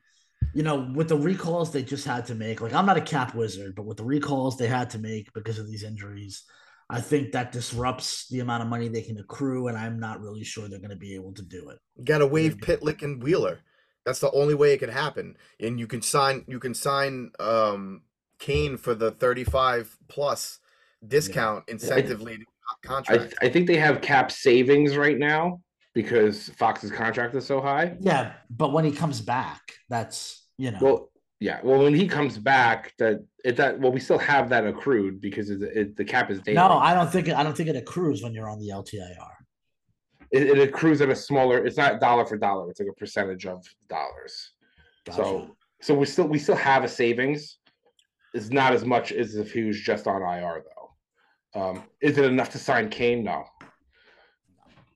[0.54, 2.60] you know, with the recalls they just had to make.
[2.60, 5.58] Like, I'm not a cap wizard, but with the recalls they had to make because
[5.58, 6.44] of these injuries,
[6.90, 10.44] I think that disrupts the amount of money they can accrue, and I'm not really
[10.44, 11.78] sure they're going to be able to do it.
[11.96, 13.60] You gotta waive Pitlick and Wheeler.
[14.04, 15.36] That's the only way it could happen.
[15.60, 18.02] And you can sign you can sign um
[18.38, 20.58] Kane for the 35 plus
[21.06, 23.34] discount incentively I, contract.
[23.40, 25.60] I think they have cap savings right now
[25.94, 27.96] because Fox's contract is so high.
[28.00, 30.78] Yeah, but when he comes back, that's you know.
[30.80, 31.09] Well,
[31.40, 31.58] yeah.
[31.62, 35.48] Well, when he comes back, that it that well, we still have that accrued because
[35.48, 36.56] it, it, the cap is daily.
[36.56, 39.32] no, I don't think it, I don't think it accrues when you're on the LTIR.
[40.30, 41.64] it, it accrues at a smaller.
[41.64, 42.70] It's not dollar for dollar.
[42.70, 44.52] It's like a percentage of dollars.
[45.06, 45.16] Gotcha.
[45.16, 47.56] So so we still we still have a savings.
[48.34, 51.60] It's not as much as if he was just on IR though.
[51.60, 53.24] Um, is it enough to sign Kane?
[53.24, 53.44] No.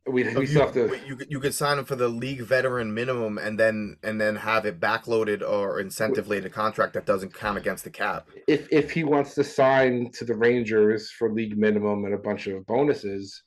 [0.07, 0.99] We, we you, still have to.
[1.07, 4.37] you, could- you could sign him for the league veteran minimum and then and then
[4.37, 8.29] have it backloaded or incentive laden contract that doesn't count against the cap.
[8.47, 12.47] if if he wants to sign to the Rangers for league minimum and a bunch
[12.49, 13.43] of bonuses,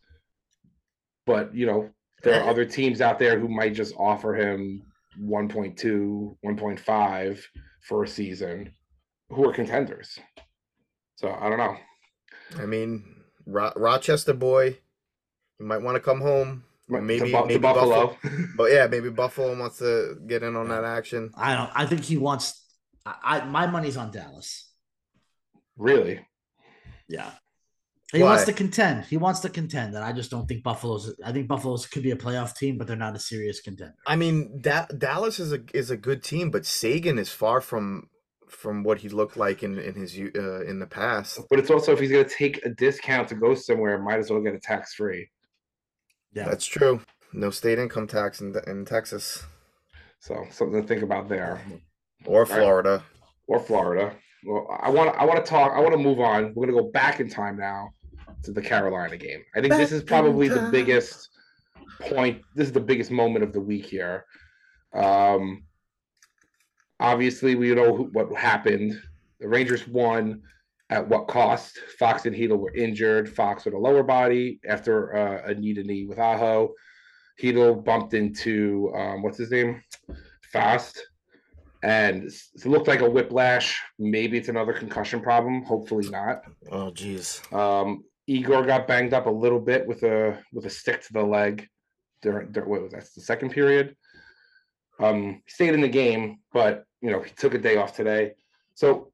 [1.27, 1.89] but you know
[2.23, 4.81] there are other teams out there who might just offer him
[5.21, 7.43] 1.2, 1.5
[7.87, 8.71] for a season,
[9.29, 10.17] who are contenders.
[11.17, 11.75] So I don't know.
[12.59, 13.03] I mean,
[13.45, 14.79] Ro- Rochester boy,
[15.59, 16.63] you might want to come home.
[16.89, 18.17] To Maybe- to maybe Buffalo.
[18.55, 21.31] But yeah, maybe Buffalo wants to get in on that action.
[21.35, 21.69] I don't.
[21.75, 22.63] I think he wants.
[23.05, 24.71] I, I my money's on Dallas.
[25.77, 26.25] really?
[27.09, 27.31] Yeah.
[28.13, 29.03] He wants to contend.
[29.03, 31.13] He wants to contend, and I just don't think Buffalo's.
[31.25, 33.95] I think Buffalo's could be a playoff team, but they're not a serious contender.
[34.07, 38.07] I mean, da- Dallas is a is a good team, but Seguin is far from
[38.47, 41.41] from what he looked like in in his uh, in the past.
[41.49, 44.29] But it's also if he's going to take a discount to go somewhere, might as
[44.31, 45.27] well get a tax free.
[46.33, 47.01] Yeah, That's true.
[47.33, 49.43] No state income tax in in Texas
[50.19, 51.61] So something to think about there,
[52.25, 52.47] or Right.
[52.47, 53.03] Florida.
[53.47, 54.15] or Florida.
[54.45, 55.73] well, I want I want to talk.
[55.73, 56.53] I want to move on.
[56.55, 57.89] We're gonna go back in time now
[58.43, 59.41] to the Carolina game.
[59.55, 61.29] I think this is probably the biggest
[62.01, 62.41] point.
[62.55, 64.25] This is the biggest moment of the week here.
[64.93, 65.63] Um,
[66.99, 68.99] obviously, we know who, what happened.
[69.39, 70.41] The Rangers won.
[70.89, 71.77] At what cost?
[71.99, 73.27] Fox and Chytil were injured.
[73.27, 76.73] Fox with a lower body after uh, a knee to knee with Aho.
[77.41, 79.83] Chytil bumped into um, what's his name?
[80.53, 81.03] Fast
[81.83, 83.81] and it looked like a whiplash.
[83.99, 85.63] Maybe it's another concussion problem.
[85.63, 86.43] Hopefully not.
[86.71, 87.41] Oh, jeez.
[87.53, 91.23] Um, Igor got banged up a little bit with a with a stick to the
[91.23, 91.67] leg
[92.21, 93.07] during, during what was that?
[93.15, 93.95] The second period.
[94.99, 98.33] Um, stayed in the game, but you know he took a day off today.
[98.73, 99.11] So,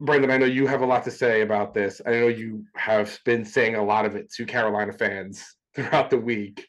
[0.00, 2.00] Brendan, I know you have a lot to say about this.
[2.06, 6.18] I know you have been saying a lot of it to Carolina fans throughout the
[6.18, 6.66] week.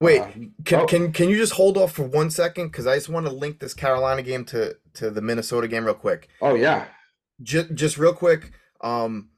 [0.00, 0.28] Wait, uh,
[0.64, 0.86] can, oh.
[0.86, 2.68] can can you just hold off for one second?
[2.68, 5.94] Because I just want to link this Carolina game to to the Minnesota game real
[5.94, 6.28] quick.
[6.40, 6.86] Oh yeah,
[7.42, 8.52] just just real quick.
[8.80, 9.30] Um,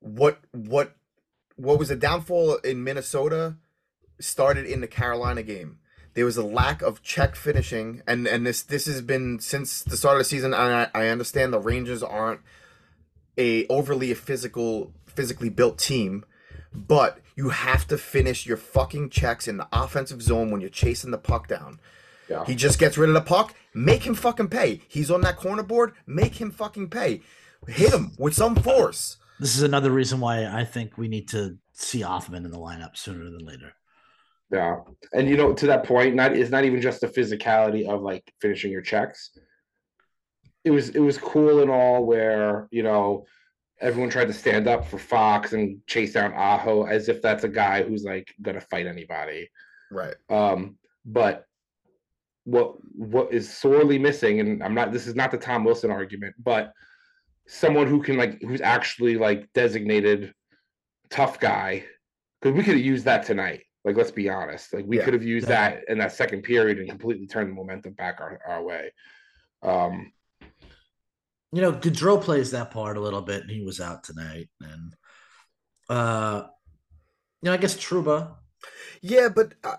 [0.00, 0.96] what what
[1.56, 3.56] what was the downfall in Minnesota
[4.20, 5.78] started in the Carolina game.
[6.14, 9.98] There was a lack of check finishing, and and this this has been since the
[9.98, 10.54] start of the season.
[10.54, 12.40] And I, I understand the Rangers aren't
[13.38, 16.24] a overly physical physically built team,
[16.74, 21.10] but you have to finish your fucking checks in the offensive zone when you're chasing
[21.10, 21.80] the puck down.
[22.28, 22.44] Yeah.
[22.44, 23.54] He just gets rid of the puck.
[23.74, 24.80] Make him fucking pay.
[24.88, 25.92] He's on that corner board.
[26.06, 27.22] Make him fucking pay.
[27.68, 29.16] Hit him with some force.
[29.38, 32.96] This is another reason why I think we need to see Othmann in the lineup
[32.96, 33.72] sooner than later.
[34.50, 34.76] Yeah,
[35.12, 38.32] and you know, to that point, not it's not even just the physicality of like
[38.40, 39.30] finishing your checks.
[40.66, 43.24] It was it was cool and all where you know
[43.80, 47.48] everyone tried to stand up for Fox and chase down Aho as if that's a
[47.48, 49.48] guy who's like gonna fight anybody.
[49.90, 50.16] Right.
[50.28, 51.46] Um, but
[52.44, 56.34] what what is sorely missing, and I'm not this is not the Tom Wilson argument,
[56.38, 56.72] but
[57.46, 60.34] someone who can like who's actually like designated
[61.10, 61.84] tough guy.
[62.40, 63.62] Because we could have used that tonight.
[63.84, 64.74] Like, let's be honest.
[64.74, 65.04] Like we yeah.
[65.04, 65.70] could have used yeah.
[65.70, 68.92] that in that second period and completely turned the momentum back our, our way.
[69.62, 70.12] Um
[71.52, 74.48] you know, Goodrow plays that part a little bit, and he was out tonight.
[74.60, 74.94] And
[75.88, 76.46] uh,
[77.42, 78.34] you know, I guess Trouba.
[79.00, 79.76] Yeah, but uh,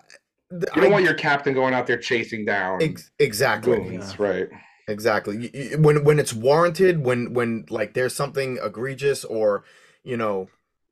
[0.50, 2.82] the, you don't I, want your captain going out there chasing down.
[2.82, 3.76] Ex- exactly.
[3.76, 4.26] Goons, yeah.
[4.26, 4.48] Right.
[4.88, 5.50] Exactly.
[5.78, 9.64] When when it's warranted, when when like there's something egregious or
[10.02, 10.48] you know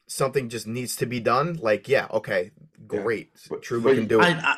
[0.06, 2.50] something just needs to be done, like yeah, okay,
[2.86, 3.30] great.
[3.34, 3.46] Yeah.
[3.48, 4.24] But, Trouba can do it.
[4.24, 4.56] I, I,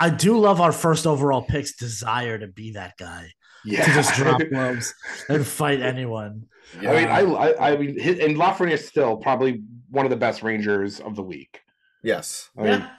[0.00, 3.30] I do love our first overall pick's desire to be that guy
[3.64, 3.84] yeah.
[3.84, 4.94] to just drop gloves
[5.28, 6.46] and fight anyone.
[6.80, 6.92] Yeah.
[6.92, 10.16] I mean, um, I, I, I mean, and Lafreniere is still probably one of the
[10.16, 11.60] best Rangers of the week.
[12.02, 12.50] Yes.
[12.56, 12.90] I mean, yeah.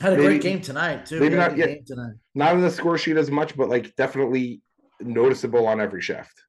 [0.00, 1.20] Had a maybe, great game tonight too.
[1.20, 1.84] Maybe not yet.
[1.86, 2.14] Tonight.
[2.34, 4.62] Not in the score sheet as much, but like definitely
[5.00, 6.42] noticeable on every shift.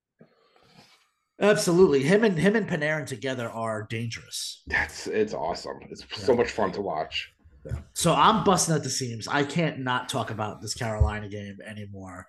[1.40, 4.62] Absolutely, him and him and Panarin together are dangerous.
[4.68, 5.80] That's it's awesome.
[5.90, 6.24] It's yeah.
[6.24, 7.34] so much fun to watch.
[7.66, 7.74] Yeah.
[7.94, 9.28] So I'm busting at the seams.
[9.28, 12.28] I can't not talk about this Carolina game anymore.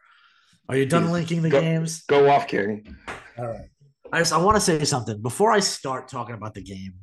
[0.73, 2.03] Are you done linking the go, games?
[2.05, 2.97] Go off, King.
[3.37, 3.69] All right.
[4.11, 6.95] I just I want to say something before I start talking about the game.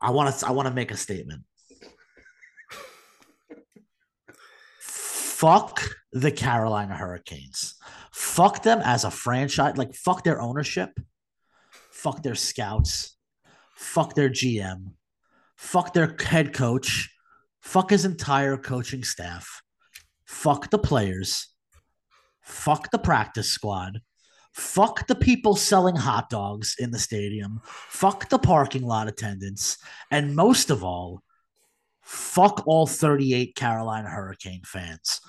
[0.00, 1.42] I want to I want to make a statement.
[4.78, 7.74] fuck the Carolina Hurricanes.
[8.12, 9.76] Fuck them as a franchise.
[9.76, 10.90] Like fuck their ownership.
[11.90, 13.16] Fuck their scouts.
[13.74, 14.92] Fuck their GM.
[15.56, 17.12] Fuck their head coach.
[17.60, 19.62] Fuck his entire coaching staff.
[20.26, 21.48] Fuck the players
[22.50, 24.00] Fuck the practice squad.
[24.52, 27.60] Fuck the people selling hot dogs in the stadium.
[27.64, 29.78] Fuck the parking lot attendants.
[30.10, 31.22] And most of all,
[32.02, 35.20] fuck all 38 Carolina Hurricane fans.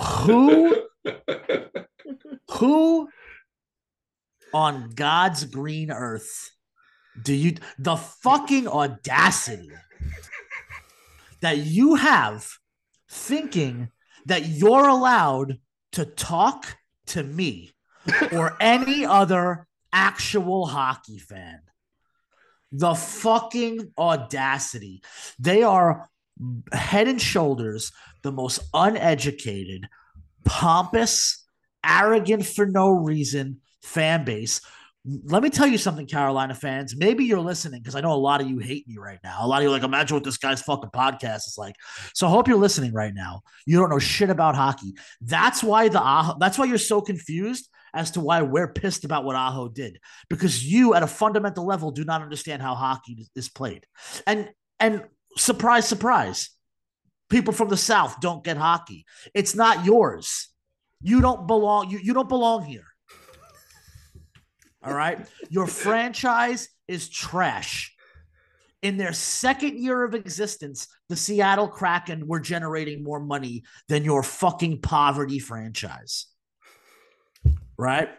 [0.00, 0.82] who
[2.50, 3.08] who
[4.52, 6.50] on God's green earth
[7.22, 9.70] do you the fucking audacity
[11.40, 12.46] that you have
[13.08, 13.88] thinking
[14.26, 15.58] that you're allowed
[15.92, 17.72] to talk to me
[18.32, 21.60] or any other actual hockey fan.
[22.72, 25.02] The fucking audacity.
[25.38, 26.08] They are
[26.72, 29.88] head and shoulders the most uneducated,
[30.44, 31.46] pompous,
[31.84, 34.60] arrogant for no reason fan base
[35.06, 36.96] let me tell you something, Carolina fans.
[36.96, 39.44] Maybe you're listening because I know a lot of you hate me right now.
[39.44, 41.76] A lot of you like, imagine what this guy's fucking podcast is like.
[42.14, 43.42] So I hope you're listening right now.
[43.66, 44.94] You don't know shit about hockey.
[45.20, 49.24] That's why the Aho, that's why you're so confused as to why we're pissed about
[49.24, 49.98] what Aho did
[50.30, 53.86] because you, at a fundamental level, do not understand how hockey is played.
[54.26, 54.48] And
[54.80, 55.04] and
[55.36, 56.48] surprise, surprise,
[57.28, 59.04] people from the South don't get hockey.
[59.34, 60.48] It's not yours.
[61.02, 61.90] You don't belong.
[61.90, 62.86] You you don't belong here.
[64.84, 65.26] All right.
[65.48, 67.94] Your franchise is trash.
[68.82, 74.22] In their second year of existence, the Seattle Kraken were generating more money than your
[74.22, 76.26] fucking poverty franchise.
[77.78, 78.10] Right?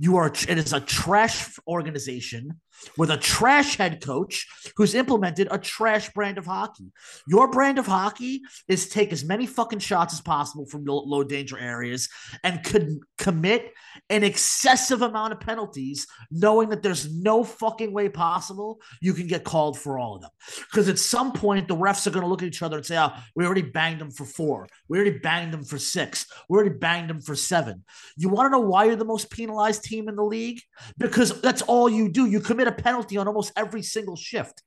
[0.00, 2.60] You are it is a trash organization
[2.96, 6.92] with a trash head coach who's implemented a trash brand of hockey.
[7.26, 11.58] Your brand of hockey is take as many fucking shots as possible from low, danger
[11.58, 12.08] areas
[12.44, 13.72] and could commit
[14.08, 19.44] an excessive amount of penalties, knowing that there's no fucking way possible you can get
[19.44, 20.30] called for all of them.
[20.70, 22.96] Because at some point, the refs are going to look at each other and say,
[22.98, 24.68] oh, we already banged them for four.
[24.88, 26.26] We already banged them for six.
[26.48, 27.84] We already banged them for seven.
[28.16, 30.60] You want to know why you're the most penalized team in the league?
[30.96, 32.26] Because that's all you do.
[32.26, 34.62] You commit a penalty on almost every single shift,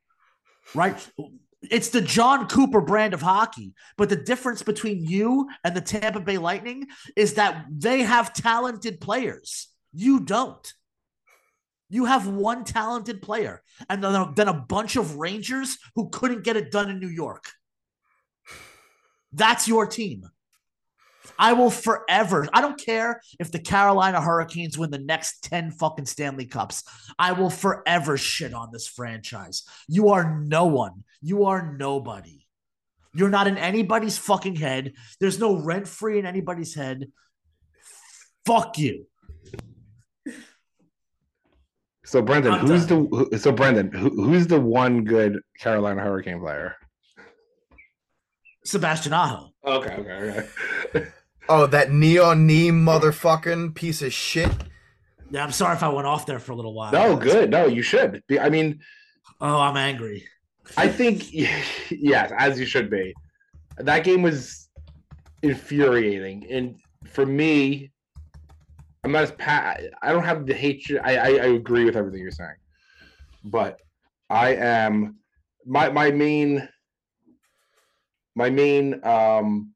[0.76, 0.96] right?
[1.62, 3.74] It's the Jon Cooper brand of hockey.
[3.98, 9.00] But the difference between you and the Tampa Bay Lightning is that they have talented
[9.00, 9.68] players.
[9.94, 10.74] You don't.
[11.90, 16.72] You have one talented player and then a bunch of Rangers who couldn't get it
[16.72, 17.52] done in New York.
[19.34, 20.30] That's your team.
[21.38, 22.48] I will forever.
[22.54, 26.84] I don't care if the Carolina Hurricanes win the next 10 fucking Stanley Cups.
[27.18, 29.64] I will forever shit on this franchise.
[29.88, 31.04] You are no one.
[31.22, 32.46] You are nobody.
[33.14, 34.94] You're not in anybody's fucking head.
[35.20, 37.12] There's no rent free in anybody's head.
[38.46, 39.06] Fuck you.
[42.06, 46.42] So Brendan, I'm who's the who, so Brendan, who, who's the one good Carolina Hurricane
[46.42, 46.76] player?
[48.66, 49.50] Sebastian Aho.
[49.66, 50.48] Okay, okay,
[50.94, 51.08] okay.
[51.50, 54.52] Oh, that neon knee motherfucking piece of shit.
[55.30, 56.92] Yeah, I'm sorry if I went off there for a little while.
[56.92, 57.50] no, good.
[57.50, 58.22] No, you should.
[58.28, 58.80] Be, I mean,
[59.42, 60.24] Oh, I'm angry.
[60.78, 63.14] I think yes, as you should be.
[63.78, 64.70] That game was
[65.42, 66.76] infuriating, and
[67.06, 67.92] for me,
[69.04, 69.82] I'm not as pat.
[70.04, 71.02] I don't have the hatred.
[71.04, 72.56] I, I I agree with everything you're saying,
[73.44, 73.80] but
[74.30, 75.18] I am
[75.66, 76.70] my my main
[78.36, 79.74] my main um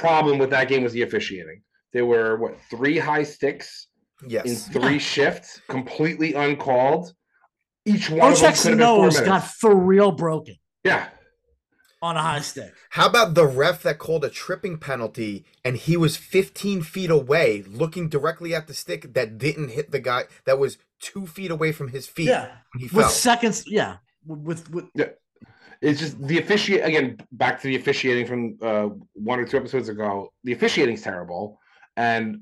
[0.00, 1.62] problem with that game was the officiating.
[1.92, 3.88] There were what three high sticks
[4.22, 4.68] in Yes.
[4.68, 7.12] three shifts, completely uncalled.
[7.84, 11.08] Each one of them could have been four nose got for real broken yeah,
[12.00, 12.72] on a high stick.
[12.90, 17.62] How about the ref that called a tripping penalty and he was 15 feet away
[17.66, 21.72] looking directly at the stick that didn't hit the guy that was two feet away
[21.72, 23.08] from his feet Yeah, when he with fell?
[23.10, 23.64] seconds.
[23.66, 24.86] Yeah, with with
[25.84, 27.18] it's just the officiate again.
[27.32, 30.32] Back to the officiating from uh, one or two episodes ago.
[30.44, 31.60] The officiating's terrible,
[31.96, 32.40] and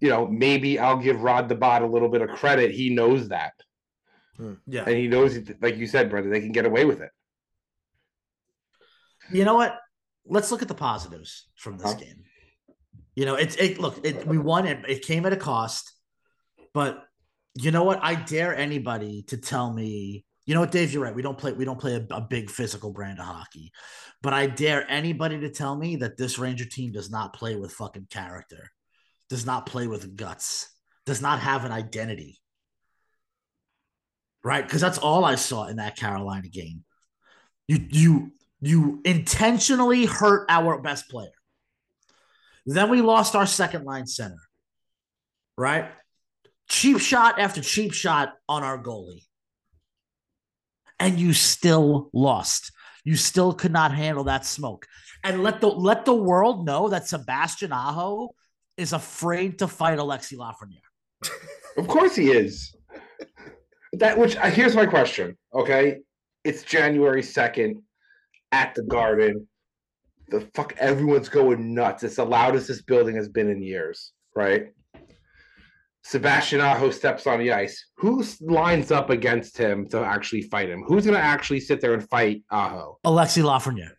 [0.00, 2.70] you know maybe I'll give Rod the Bod a little bit of credit.
[2.70, 3.54] He knows that,
[4.66, 4.84] yeah.
[4.86, 7.10] and he knows, like you said, brother, they can get away with it.
[9.32, 9.76] You know what?
[10.26, 11.98] Let's look at the positives from this Huh?
[11.98, 12.24] game.
[13.14, 13.80] You know, it's it.
[13.80, 14.78] Look, it, we won it.
[14.88, 15.92] It came at a cost,
[16.72, 17.02] but
[17.54, 17.98] you know what?
[18.00, 20.24] I dare anybody to tell me.
[20.48, 20.94] You know what, Dave?
[20.94, 21.14] You're right.
[21.14, 21.52] We don't play.
[21.52, 23.70] We don't play a, a big physical brand of hockey,
[24.22, 27.70] but I dare anybody to tell me that this Ranger team does not play with
[27.72, 28.70] fucking character,
[29.28, 30.74] does not play with guts,
[31.04, 32.40] does not have an identity.
[34.42, 34.64] Right?
[34.64, 36.82] Because that's all I saw in that Carolina game.
[37.66, 38.32] You you
[38.62, 41.28] you intentionally hurt our best player.
[42.64, 44.40] Then we lost our second line center,
[45.58, 45.90] right?
[46.70, 49.27] Cheap shot after cheap shot on our goalie.
[51.00, 52.72] And you still lost.
[53.04, 54.86] You still could not handle that smoke.
[55.24, 58.34] And let the let the world know that Sebastian Aho
[58.76, 60.80] is afraid to fight Alexis Lafreniere.
[61.76, 62.74] Of course he is.
[63.94, 65.36] That which uh, here's my question.
[65.54, 65.98] Okay,
[66.44, 67.82] it's January second
[68.52, 69.48] at the Garden.
[70.28, 72.02] The fuck, everyone's going nuts.
[72.02, 74.68] It's the loudest this building has been in years, right?
[76.04, 77.86] Sebastian Aho steps on the ice.
[77.96, 80.82] Who lines up against him to actually fight him?
[80.86, 82.98] Who's going to actually sit there and fight Aho?
[83.04, 83.92] Alexis Lafreniere.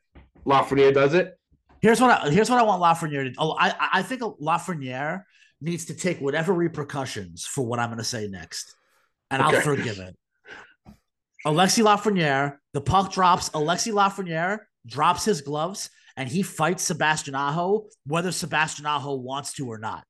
[0.46, 1.38] Lafreniere does it.
[1.82, 3.36] Here's what I, here's what I want Lafreniere to.
[3.38, 5.24] Oh, I I think Lafreniere
[5.62, 8.76] needs to take whatever repercussions for what I'm going to say next,
[9.30, 10.16] and I'll forgive it.
[11.46, 13.50] Alexis Lafreniere, the puck drops.
[13.54, 19.68] Alexis Lafreniere drops his gloves and he fights Sebastian Aho, whether Sebastian Aho wants to
[19.68, 20.04] or not.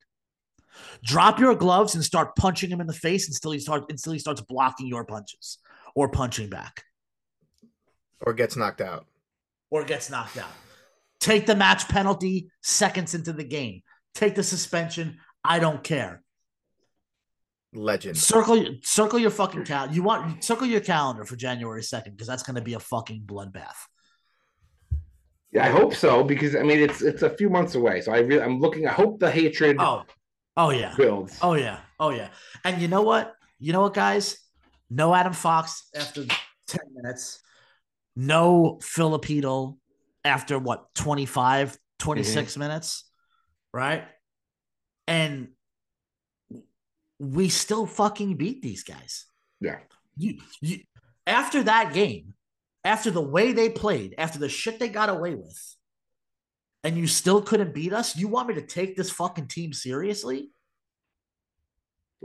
[1.03, 4.19] Drop your gloves and start punching him in the face until he starts until he
[4.19, 5.57] starts blocking your punches
[5.95, 6.83] or punching back
[8.21, 9.05] Or gets knocked out.
[9.71, 10.51] or gets knocked out.
[11.19, 13.81] Take the match penalty seconds into the game.
[14.15, 15.17] Take the suspension.
[15.43, 16.23] I don't care.
[17.73, 18.17] Legend.
[18.17, 19.91] Circle circle your fucking cal.
[19.91, 23.23] You want circle your calendar for January second because that's going to be a fucking
[23.25, 23.75] bloodbath.
[25.51, 28.01] Yeah, I hope so because I mean it's it's a few months away.
[28.01, 28.87] So I really I'm looking.
[28.87, 29.77] I hope the hatred.
[29.79, 30.03] Oh,
[30.59, 30.93] Oh yeah.
[30.95, 31.39] builds.
[31.41, 31.79] Oh yeah.
[31.99, 32.27] Oh yeah.
[32.65, 33.33] And you know what?
[33.59, 34.37] You know what, guys?
[34.89, 36.25] No Adam Fox after
[36.67, 37.41] 10 minutes.
[38.17, 39.77] No Filipino
[40.25, 42.59] after what 25, 26 mm-hmm.
[42.59, 43.09] minutes.
[43.73, 44.03] Right?
[45.07, 45.49] And
[47.19, 49.25] we still fucking beat these guys.
[49.61, 49.77] Yeah.
[50.17, 50.79] You, you
[51.25, 52.33] after that game,
[52.83, 55.75] after the way they played, after the shit they got away with,
[56.83, 60.49] and you still couldn't beat us, you want me to take this fucking team seriously?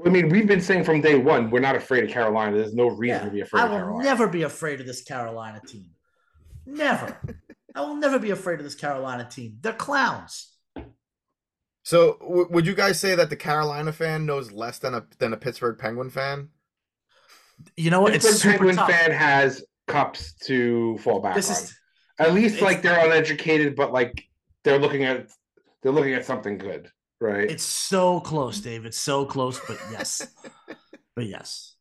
[0.04, 2.56] I mean, we've been saying from day one we're not afraid of Carolina.
[2.56, 4.04] There's no reason to be afraid I of will Carolina.
[4.04, 5.90] never be afraid of this Carolina team.
[6.66, 7.16] Never.
[7.76, 9.58] I will never be afraid of this Carolina team.
[9.60, 10.50] They're clowns.
[11.82, 15.32] So, w- would you guys say that the Carolina fan knows less than a than
[15.32, 16.48] a Pittsburgh Penguin fan?
[17.76, 18.14] You know what?
[18.14, 18.90] It's Pittsburgh super Penguin tough.
[18.90, 21.56] fan has cups to fall back This on.
[21.56, 21.78] is
[22.18, 24.24] At least like they're uneducated, but like
[24.64, 25.30] they're looking at
[25.82, 26.90] they're looking at something good,
[27.20, 27.50] right?
[27.50, 28.84] it's so close, Dave.
[28.86, 30.26] It's so close, but yes.
[31.16, 31.76] but yes.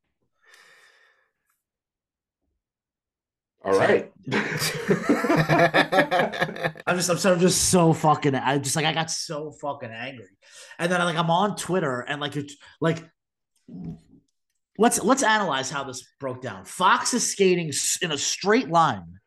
[3.65, 4.11] All right.
[6.86, 9.89] I'm just I'm so I'm just so fucking I just like I got so fucking
[9.89, 10.27] angry.
[10.77, 13.01] And then like I'm on Twitter and like it's like
[14.77, 16.65] let's let's analyze how this broke down.
[16.65, 17.71] Fox is skating
[18.01, 19.19] in a straight line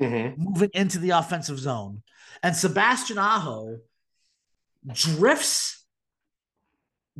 [0.00, 0.36] Mhm.
[0.36, 2.02] moving into the offensive zone.
[2.42, 3.78] And Sebastian Aho
[4.92, 5.84] drifts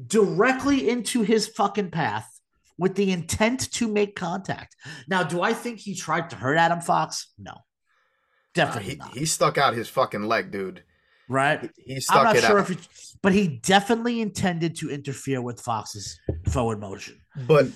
[0.06, 2.28] directly into his fucking path
[2.76, 4.76] with the intent to make contact.
[5.08, 7.32] Now, do I think he tried to hurt Adam Fox?
[7.38, 7.52] No.
[7.52, 7.58] Uh,
[8.54, 9.14] Definitely he, not.
[9.14, 10.82] he stuck out his fucking leg, dude.
[11.28, 11.70] right?
[11.76, 12.70] He I'm not it sure out.
[12.70, 12.88] if he,
[13.22, 16.18] but he definitely intended to interfere with Fox's
[16.50, 17.20] forward motion.
[17.46, 17.66] But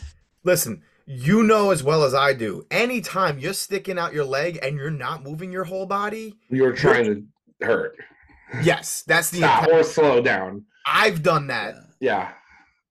[0.45, 4.77] listen, you know as well as I do, anytime you're sticking out your leg and
[4.77, 7.97] you're not moving your whole body, You're trying to hurt.
[8.63, 10.65] yes, that's the Stop or slow down.
[10.87, 11.75] I've done that.
[12.01, 12.33] Yeah.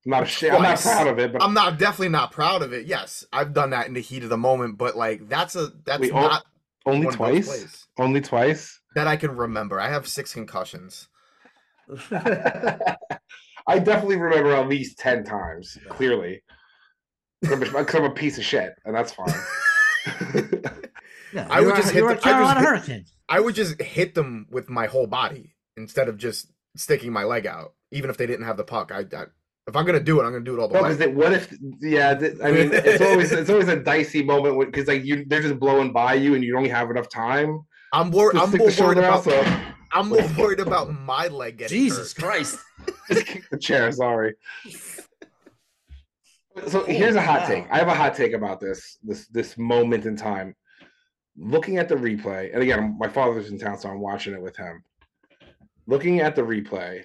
[0.05, 0.55] I'm not ashamed.
[0.55, 2.85] I'm not proud of it, but I'm not definitely not proud of it.
[2.87, 5.99] Yes, I've done that in the heat of the moment, but like that's a that's
[6.01, 6.43] Wait, not
[6.85, 7.87] only one of those twice.
[7.99, 8.79] Only twice.
[8.95, 9.79] that I can remember.
[9.81, 11.09] I have six concussions.
[12.11, 15.77] I definitely remember at least ten times.
[15.89, 16.41] Clearly,
[17.49, 19.33] because I'm a piece of shit, and that's fine.
[21.33, 23.53] Yeah, I you're would a- just hit you're the- I just Carolina hit- I would
[23.53, 28.09] just hit them with my whole body instead of just sticking my leg out, even
[28.09, 28.91] if they didn't have the puck.
[28.93, 29.25] I, I
[29.67, 30.95] if I'm gonna do it, I'm gonna do it all the Well, way.
[30.95, 31.53] because what if?
[31.81, 35.41] Yeah, th- I mean, it's always it's always a dicey moment because like you they're
[35.41, 37.59] just blowing by you and you don't have enough time
[37.91, 39.43] I'm more I'm more worried about So
[39.91, 42.23] I'm more worried about my leg getting Jesus hurt.
[42.23, 42.57] Christ.
[43.11, 43.91] just kick the chair.
[43.91, 44.33] Sorry.
[46.65, 47.47] So here's a hot wow.
[47.47, 47.65] take.
[47.71, 50.55] I have a hot take about this this this moment in time.
[51.37, 54.57] Looking at the replay, and again, my father's in town, so I'm watching it with
[54.57, 54.83] him.
[55.85, 57.03] Looking at the replay,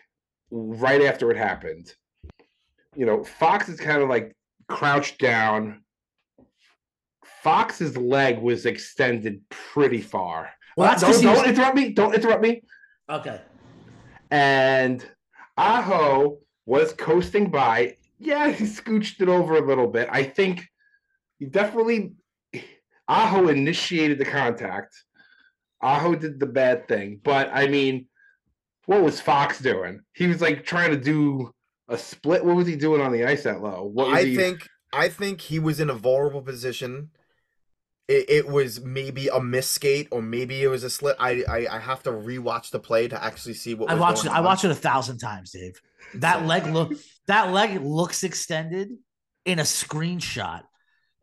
[0.51, 1.95] right after it happened,
[2.97, 4.35] you know, Fox is kind of like
[4.69, 5.83] crouched down.
[7.43, 10.51] Fox's leg was extended pretty far.
[10.77, 11.91] Well, that's don't, 'cause he don't was- interrupt me.
[11.91, 12.63] Don't interrupt me.
[13.11, 13.41] Okay.
[14.31, 15.05] And
[15.59, 17.99] Aho was coasting by.
[18.23, 20.09] Yeah, he scooched it over a little bit.
[20.11, 20.67] I think
[21.39, 22.15] he definitely
[23.09, 24.95] Aho initiated the contact.
[25.83, 28.09] Aho did the bad thing, but I mean,
[28.87, 30.01] what was Fox doing?
[30.15, 31.53] He was like trying to do
[31.89, 32.45] a split.
[32.45, 33.85] What was he doing on the ice that low?
[33.85, 34.37] What I he?
[34.37, 37.11] think I think he was in a vulnerable position.
[38.09, 41.17] It, it was maybe a miss skate or maybe it was a slit.
[41.21, 44.25] I, I I have to rewatch the play to actually see what I was watched
[44.25, 44.29] it.
[44.29, 44.45] going I on.
[44.45, 45.81] watched it a thousand times, Dave.
[46.15, 46.93] That leg look
[47.27, 48.91] that leg looks extended
[49.45, 50.63] in a screenshot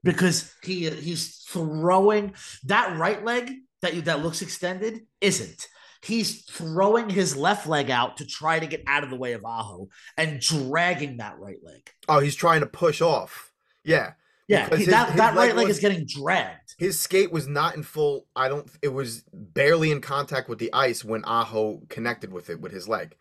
[0.03, 2.33] because he he's throwing
[2.65, 3.51] that right leg
[3.81, 5.67] that you that looks extended isn't.
[6.01, 9.43] He's throwing his left leg out to try to get out of the way of
[9.43, 11.89] Aho and dragging that right leg.
[12.07, 13.51] Oh, he's trying to push off.
[13.83, 14.13] Yeah,
[14.47, 16.75] Yeah, he- his- that, his that leg right leg was- is getting dragged.
[16.77, 18.27] his skate was not in full.
[18.33, 18.69] I don't.
[18.81, 22.87] It was barely in contact with the ice when Aho connected with it with his
[22.87, 23.15] leg.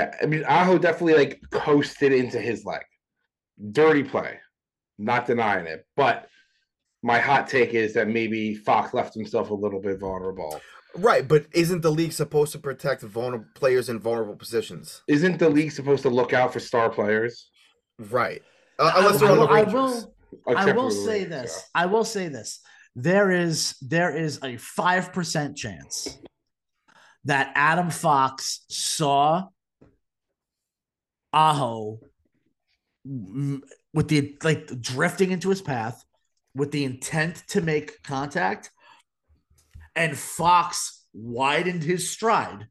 [0.00, 2.80] Yeah, I mean, Aho definitely like coasted into his leg.
[3.72, 4.38] Dirty play,
[4.98, 5.86] not denying it.
[5.94, 6.26] But
[7.02, 10.58] my hot take is that maybe Fox left himself a little bit vulnerable.
[10.96, 15.02] Right, but isn't the league supposed to protect vulnerable players in vulnerable positions?
[15.06, 17.50] Isn't the league supposed to look out for star players?
[17.98, 18.42] Right.
[18.78, 19.74] Uh, I- unless they're I on the will- I Rangers.
[19.74, 20.14] will-
[20.56, 21.62] I will the say Rangers, this.
[21.74, 22.60] I will say this.
[22.96, 26.18] There is there is a five percent chance
[27.24, 29.48] that Adam Fox saw
[31.32, 32.00] Aho
[33.04, 36.04] with the like drifting into his path
[36.54, 38.70] with the intent to make contact,
[39.94, 42.66] and Fox widened his stride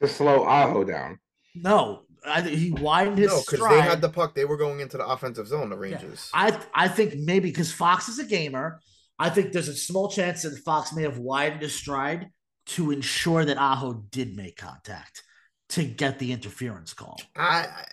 [0.00, 1.18] to slow Aho down.
[1.54, 3.76] No, I, he widened his No, because stride.
[3.76, 4.34] they had the puck.
[4.34, 5.70] They were going into the offensive zone.
[5.70, 6.30] The Rangers.
[6.34, 8.80] I I think maybe because Fox is a gamer,
[9.18, 12.28] I think there's a small chance that Fox may have widened his stride
[12.66, 15.22] to ensure that Aho did make contact
[15.70, 17.20] to get the interference call.
[17.36, 17.84] I, I-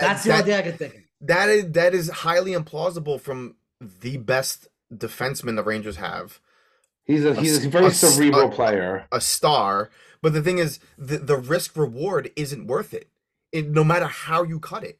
[0.00, 1.00] That's the that, only thing I can think of.
[1.22, 6.40] that is that is highly implausible from the best defenseman the Rangers have,
[7.04, 9.06] He's a A he's a s- very a s- cerebral a- player.
[9.12, 9.90] a star.
[10.22, 13.08] But the thing is, the the risk reward isn't worth it.
[13.52, 13.68] it.
[13.70, 14.98] No matter how you cut it,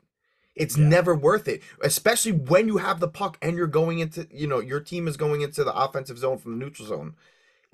[0.54, 0.86] it's Yeah.
[0.88, 1.62] never worth it.
[1.82, 5.16] Especially when you have the puck and you're going into, you know, your team is
[5.16, 7.16] going into the offensive zone from the neutral zone.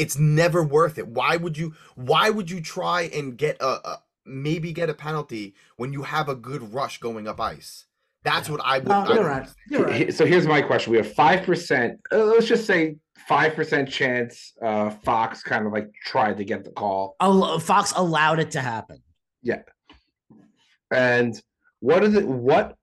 [0.02, 1.06] It's never worth it.
[1.06, 1.74] Why would you?
[1.94, 6.28] Why would you try and get a, a maybe get a penalty when you have
[6.28, 7.86] a good rush going up ice?
[8.24, 8.88] That's what I would.
[8.88, 9.48] No, I you're would right.
[9.70, 10.12] You're right.
[10.12, 12.00] So here's my question: We have five percent.
[12.10, 12.96] Uh, let's just say
[13.28, 14.54] five percent chance.
[14.60, 18.60] Uh, Fox kind of like tried to get the call, Al- Fox allowed it to
[18.60, 19.00] happen.
[19.40, 19.62] Yeah.
[20.92, 21.40] And
[21.78, 22.26] what is it?
[22.26, 22.76] What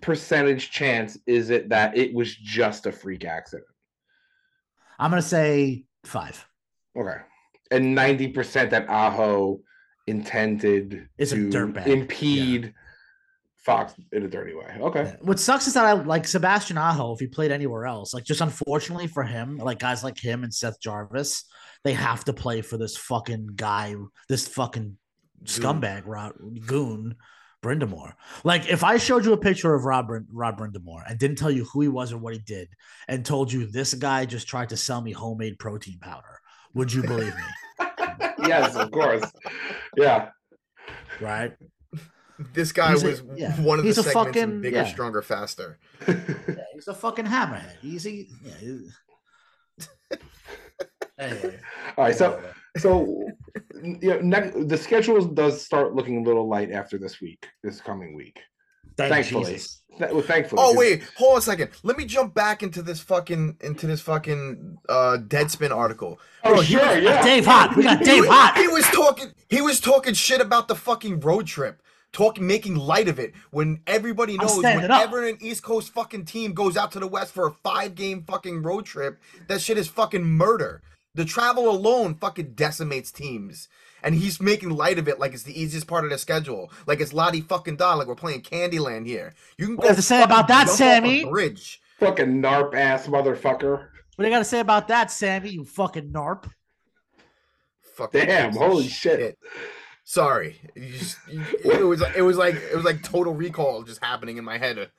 [0.00, 3.66] percentage chance is it that it was just a freak accident?
[5.00, 6.46] I'm gonna say five.
[7.00, 7.16] Okay,
[7.70, 9.60] and ninety percent that Aho
[10.06, 11.86] intended Is a to dirtbag.
[11.86, 12.74] impede
[13.56, 14.76] Fox in a dirty way.
[14.80, 15.16] Okay, Yeah.
[15.20, 18.14] What sucks is that I like Sebastian Aho if he played anywhere else.
[18.14, 21.44] Like just unfortunately for him, like guys like him and Seth Jarvis,
[21.84, 23.94] they have to play for this fucking guy,
[24.28, 24.96] this fucking
[25.44, 26.32] scumbag Rob,
[26.66, 27.16] goon
[27.62, 28.14] Brind'Amour.
[28.44, 31.64] Like if I showed you a picture of Rob Rob Brind'Amour and didn't tell you
[31.66, 32.68] who he was or what he did,
[33.08, 36.39] and told you this guy just tried to sell me homemade protein powder,
[36.74, 37.86] would you believe me?
[38.46, 39.24] yes, of course.
[39.96, 40.30] Yeah,
[41.20, 41.52] Right?
[42.54, 43.52] This guy He's a- was yeah.
[43.60, 44.84] one of He's a the segments in fucking- bigger, yeah.
[44.86, 45.78] stronger, faster.
[46.08, 46.14] Yeah,
[46.72, 47.76] he's a fucking hammerhead.
[47.82, 48.54] He's a, yeah.
[48.60, 48.88] he-
[51.18, 51.58] anyway.
[51.98, 52.16] all right.
[52.16, 52.40] So
[52.78, 53.26] So,
[53.82, 57.80] you know, next, the schedule does start looking a little light after this week, this
[57.80, 58.40] coming week.
[59.00, 59.52] Thank thankfully.
[59.52, 59.82] Jesus.
[59.98, 60.62] Th- well, thankfully.
[60.62, 61.70] Oh 'cause- wait, hold on a second.
[61.82, 66.18] Let me jump back into this fucking into this fucking uh Deadspin article.
[66.44, 67.22] Oh, Bro, sure, was- yeah.
[67.22, 67.76] Dave Hot.
[67.76, 68.56] We got He Dave was- Hot.
[68.56, 69.32] He was talking.
[69.48, 71.82] He was talking shit about the fucking road trip.
[72.12, 75.00] Talking, making light of it when everybody knows standing up.
[75.12, 78.24] whenever an East Coast fucking team goes out to the West for a five game
[78.26, 80.82] fucking road trip, that shit is fucking murder.
[81.14, 83.68] The travel alone fucking decimates teams.
[84.02, 86.70] And he's making light of it like it's the easiest part of the schedule.
[86.86, 89.34] Like it's Lottie fucking da, like we're playing Candyland here.
[89.58, 91.24] You can What do to say about that, jump off a Sammy?
[91.24, 91.80] Bridge.
[91.98, 93.88] Fucking narp ass motherfucker.
[94.16, 95.50] What do you got to say about that, Sammy?
[95.50, 96.50] You fucking narp.
[97.94, 99.38] Fucking Damn, holy shit.
[100.04, 104.02] Sorry, You just- you- it was it was like it was like total recall just
[104.02, 104.90] happening in my head.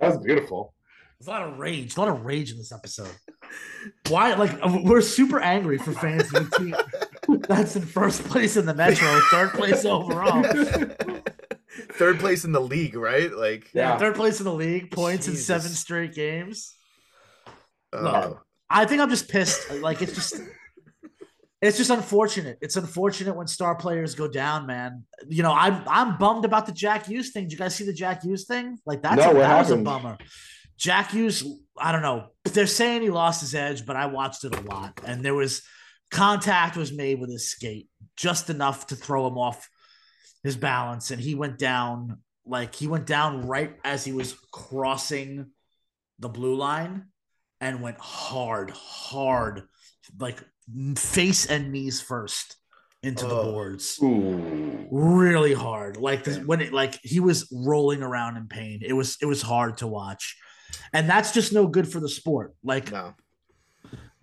[0.00, 0.74] That was beautiful.
[1.18, 1.96] There's a lot of rage.
[1.96, 3.10] A lot of rage in this episode.
[4.08, 4.34] Why?
[4.34, 4.52] Like
[4.84, 6.76] we're super angry for fans of the team
[7.48, 10.42] that's in first place in the Metro, third place overall.
[11.92, 13.30] Third place in the league, right?
[13.30, 13.98] Like, Yeah.
[13.98, 16.74] Third place in the league, points in seven straight games.
[17.92, 19.70] uh, Look, I think I'm just pissed.
[19.72, 20.40] Like it's just
[21.60, 22.56] it's just unfortunate.
[22.62, 25.04] It's unfortunate when star players go down, man.
[25.28, 27.44] You know, I'm I'm bummed about the Jack Hughes thing.
[27.44, 28.78] Did you guys see the Jack Hughes thing?
[28.86, 30.16] Like that's No, a, what that was a bummer.
[30.78, 31.44] Jack Hughes,
[31.78, 32.28] I don't know.
[32.44, 35.62] They're saying he lost his edge, but I watched it a lot, and there was
[36.10, 39.68] contact was made with his skate, just enough to throw him off
[40.42, 45.46] his balance, and he went down like he went down right as he was crossing
[46.18, 47.06] the blue line
[47.60, 49.62] and went hard, hard,
[50.18, 50.42] like
[50.96, 52.56] face and knees first
[53.02, 53.98] into the boards.
[54.02, 54.86] Ooh.
[54.90, 55.96] Really hard.
[55.96, 58.80] Like this, when it like he was rolling around in pain.
[58.84, 60.36] It was it was hard to watch.
[60.92, 62.54] And that's just no good for the sport.
[62.62, 63.14] Like, no.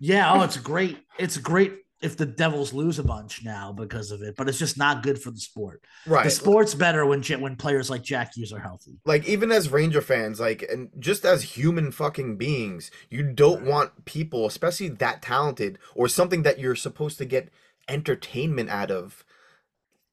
[0.04, 0.98] Yeah, oh, it's great.
[1.18, 4.76] It's great if the Devils lose a bunch now because of it, but it's just
[4.76, 5.82] not good for the sport.
[6.06, 6.24] Right.
[6.24, 8.98] The sport's better when when players like Jack Hughes are healthy.
[9.06, 14.04] like even as Ranger fans, like and just as human fucking beings, you don't want
[14.04, 17.48] people, especially that talented or something that you're supposed to get
[17.88, 19.24] entertainment out of,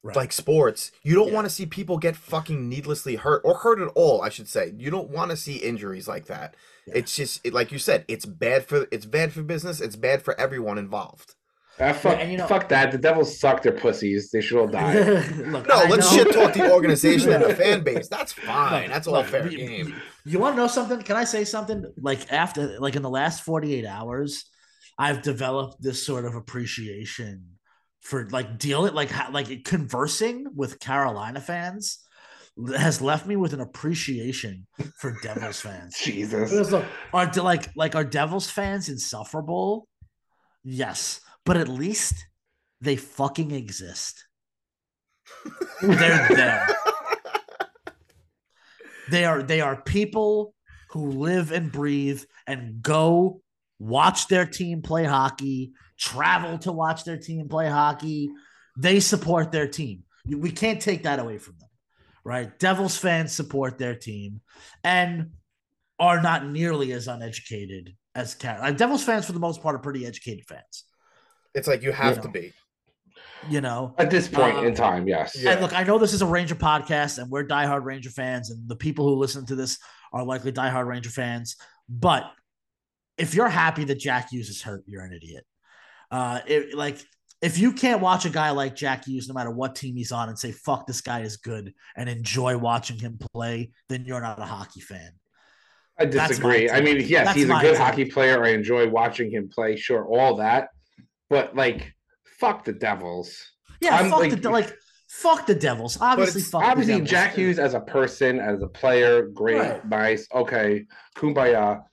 [0.04, 0.16] Right.
[0.16, 0.92] like sports.
[1.04, 1.34] You don't Yeah.
[1.36, 4.74] want to see people get fucking needlessly hurt or hurt at all, I should say.
[4.76, 6.56] You don't want to see injuries like that.
[6.88, 6.94] Yeah.
[6.98, 10.24] It's just it, like you said, it's bad for it's bad for business, it's bad
[10.24, 11.36] for everyone involved.
[11.80, 12.92] Ah, fuck, and you know- fuck that.
[12.92, 13.62] The Devils suck.
[13.62, 14.30] They're pussies.
[14.32, 14.94] They should all die.
[15.38, 18.08] Look, No, I let's know- shit talk the organization and the fan base.
[18.08, 18.84] That's fine.
[18.84, 19.96] Look, That's all look, fair you- game.
[20.26, 21.00] You, want to know something?
[21.04, 21.86] Can I say something?
[22.02, 24.46] Like after, like in the last forty eight hours,
[24.98, 27.51] I've developed this sort of appreciation
[28.02, 32.00] for like dealing, like like conversing with Carolina fans
[32.76, 35.98] has left me with an appreciation for Devils fans.
[35.98, 36.74] Jesus.
[37.14, 39.88] Are like like are Devils fans insufferable?
[40.64, 42.26] Yes, but at least
[42.82, 44.26] they fucking exist.
[45.82, 46.68] They're there.
[49.10, 50.54] They are they are people
[50.90, 53.42] who live and breathe and go
[53.82, 58.30] watch their team play hockey, travel to watch their team play hockey.
[58.78, 60.04] They support their team.
[60.28, 61.70] We can't take that away from them,
[62.24, 62.58] right?
[62.60, 64.42] Devils fans support their team
[64.84, 65.32] and
[66.00, 69.80] are not nearly as uneducated as Car- like, Devils fans, for the most part, are
[69.80, 70.84] pretty educated fans.
[71.56, 72.22] It's like you have Yeah.
[72.22, 72.54] to be.
[73.50, 75.36] You know, At this point Um, in time, yes.
[75.36, 75.54] Yeah.
[75.54, 78.70] and look, I know this is a Ranger podcast, and we're diehard Ranger fans, and
[78.70, 79.80] the people who listen to this
[80.14, 81.56] are likely diehard Ranger fans.
[81.90, 82.32] But
[83.22, 85.46] if you're happy that Jack Hughes is hurt, you're an idiot.
[86.10, 86.98] Uh, it, like
[87.42, 90.30] if you can't watch a guy like Jack Hughes, no matter what team he's on,
[90.30, 94.40] and say "fuck, this guy is good" and enjoy watching him play, then you're not
[94.40, 95.12] a hockey fan.
[96.00, 96.70] I disagree.
[96.70, 97.78] I mean, yes, That's he's a good take.
[97.78, 98.44] hockey player.
[98.44, 99.76] I enjoy watching him play.
[99.76, 100.70] Sure, all that,
[101.30, 101.94] but like,
[102.40, 103.36] fuck the Devils.
[103.82, 104.74] Yeah, I'm fuck like- the like,
[105.08, 105.98] fuck the Devils.
[106.02, 107.10] Obviously, fuck the Obviously, Devils.
[107.10, 109.88] Jack Hughes as a person, as a player, great, Right.
[109.88, 110.86] nice, okay,
[111.18, 111.84] kumbaya.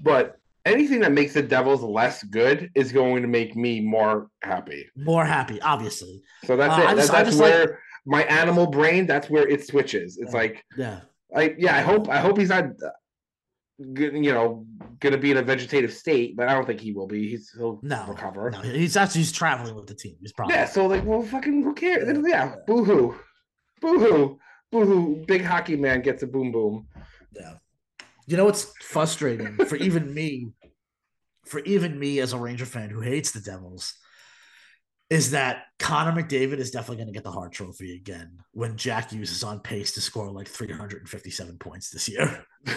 [0.00, 4.86] But anything that makes the Devils less good is going to make me more happy.
[4.96, 5.60] more happy.
[5.62, 6.86] Obviously, So that's Uh, it.
[6.88, 9.06] I That- that's just like- where my animal brain.
[9.06, 10.18] That's where it switches.
[10.18, 10.38] It's Yeah.
[10.38, 11.00] like, yeah.
[11.34, 11.76] I yeah.
[11.76, 12.08] I hope.
[12.08, 12.64] I hope he's not.
[12.64, 12.90] uh,
[13.78, 14.64] You know,
[15.00, 17.28] gonna be in a vegetative state, but I don't think he will be.
[17.28, 18.50] He's he'll No, recover.
[18.50, 20.16] No, he's actually he's traveling with the team.
[20.20, 22.06] He's probably Yeah, so like, well, fucking, who cares?
[22.08, 22.22] Yeah.
[22.26, 23.14] Yeah, boo hoo,
[23.82, 24.38] boo hoo,
[24.72, 25.24] boo hoo.
[25.26, 26.86] Big hockey man gets a boom boom.
[27.38, 27.54] Yeah.
[28.26, 30.48] You know what's frustrating for even me,
[31.44, 33.94] for even me as a Ranger fan who hates the Devils,
[35.10, 39.10] is that Connor McDavid is definitely going to get the Hart Trophy again when Jack
[39.10, 42.44] Hughes is on pace to score like 357 points this year.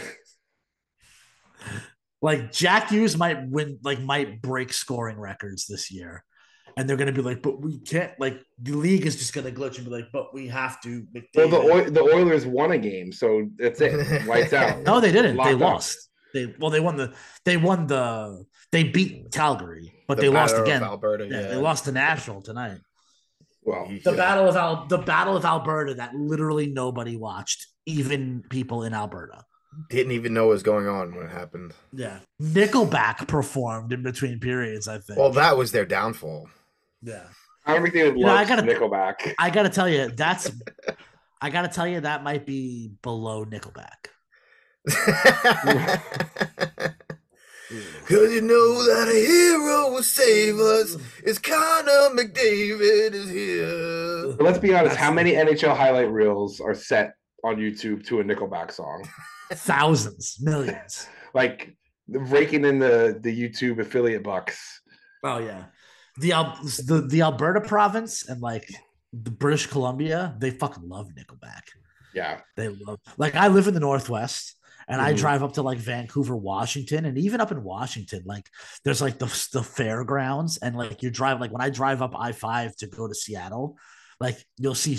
[2.22, 6.24] like Jack Hughes might win, like might break scoring records this year.
[6.80, 8.18] And they're going to be like, but we can't.
[8.22, 11.06] Like the league is just going to glitch and be like, but we have to.
[11.36, 14.26] Well, the Oil- the Oilers won a game, so that's it.
[14.26, 14.84] Lights out.
[14.84, 15.36] No, they didn't.
[15.36, 15.60] They Locked up.
[15.60, 16.10] lost.
[16.34, 17.14] They well, they won the.
[17.44, 18.46] They won the.
[18.72, 20.82] They beat Calgary, but The they lost again.
[20.84, 21.48] Alberta, yeah, yeah.
[21.50, 22.78] they lost to Nashville tonight.
[23.64, 24.16] Well, The Yeah.
[24.16, 29.44] battle of Al, the battle of Alberta that literally nobody watched, even people in Alberta.
[29.90, 31.74] Didn't even know what was going on when it happened.
[31.94, 34.88] Yeah, Nickelback performed in between periods.
[34.88, 35.20] I think.
[35.20, 36.48] Well, that was their downfall.
[37.02, 37.24] Yeah,
[37.66, 39.34] I don't think they would You know, I love gotta- Nickelback.
[39.40, 40.52] I gotta tell you, that's.
[41.42, 44.08] I gotta tell you, that might be below Nickelback.
[48.08, 50.98] Cause you know that a hero will save us.
[51.24, 54.34] It's Connor McDavid is here.
[54.38, 54.96] But let's be honest.
[54.96, 59.08] That's- How many NHL highlight reels are set on YouTube to a Nickelback song?
[59.54, 61.08] Thousands, millions.
[61.36, 61.76] Like
[62.08, 64.82] raking in the the YouTube affiliate bucks.
[65.24, 65.66] Oh yeah,
[66.20, 66.30] the
[66.86, 68.70] the the Alberta province and like
[69.14, 71.62] the British Columbia, they fucking love Nickelback.
[72.14, 74.56] Yeah, They love like I live in the Northwest
[74.88, 75.18] and I Mhm.
[75.18, 78.48] drive up to like Vancouver, Washington, and even up in Washington, like
[78.84, 82.32] there's like the the fairgrounds and like you drive like when I drive up I
[82.32, 83.78] five to go to Seattle,
[84.20, 84.98] like you'll see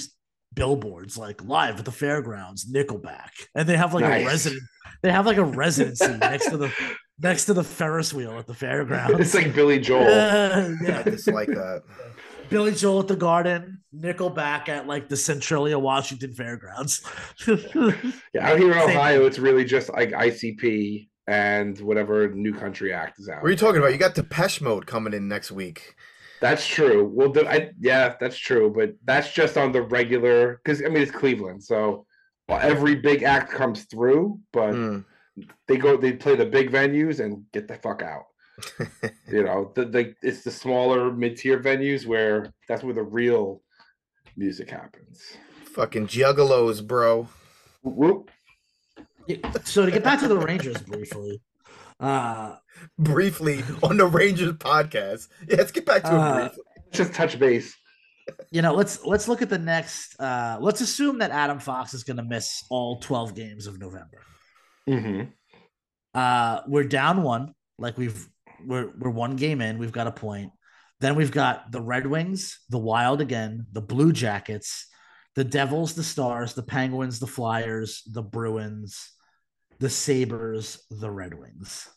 [0.55, 4.23] billboards like live at the fairgrounds, Nickelback, and they have like Nice.
[4.23, 4.63] a resident.
[5.03, 6.73] They have like a residency next to the
[7.21, 9.19] next to the Ferris wheel at the fairgrounds.
[9.21, 10.03] it's like Billy Joel.
[10.11, 11.03] Yeah, I yeah.
[11.03, 11.83] dislike that.
[12.51, 17.01] Billy Joel at the Garden, Nickelback at like the Centralia, Washington Fairgrounds.
[17.47, 23.21] Yeah, out here in Ohio, it's really just like ICP and whatever New Country Act
[23.21, 23.43] is out.
[23.43, 23.93] What are you talking about?
[23.93, 25.95] You got Depeche Mode coming in next week.
[26.41, 27.05] That's true.
[27.13, 31.03] Well, the, I, yeah, that's true, but that's just on the regular because I mean
[31.03, 32.07] it's Cleveland, so
[32.49, 35.05] well, every big act comes through, but Mm.
[35.69, 38.25] They go they play the big venues and get the fuck out.
[39.33, 43.63] You know, the, the it's the smaller mid tier venues where that's where the real
[44.37, 45.23] music happens.
[45.65, 47.29] Fucking juggalos, bro.
[47.83, 48.31] Whoop.
[49.65, 51.41] so to get back to the Rangers briefly,
[52.01, 52.57] uh,
[52.99, 55.29] Briefly on the Rangers podcast.
[55.49, 56.63] Yeah, let's get back to it Uh, briefly.
[56.93, 57.75] Just touch base.
[58.51, 60.19] you know, let's let's look at the next.
[60.21, 64.23] Uh, let's assume that Adam Fox is going to miss all twelve games of November.
[64.99, 65.23] Hmm
[66.15, 68.29] Uh, we're down one, like we've
[68.67, 69.79] we're we're one game in.
[69.79, 70.53] We've got a point.
[71.01, 74.87] Then we've got the Red Wings, the Wild again, the Blue Jackets,
[75.35, 79.13] the Devils, the Stars, the Penguins, the Flyers, the Bruins,
[79.79, 81.89] the Sabres, the Red Wings.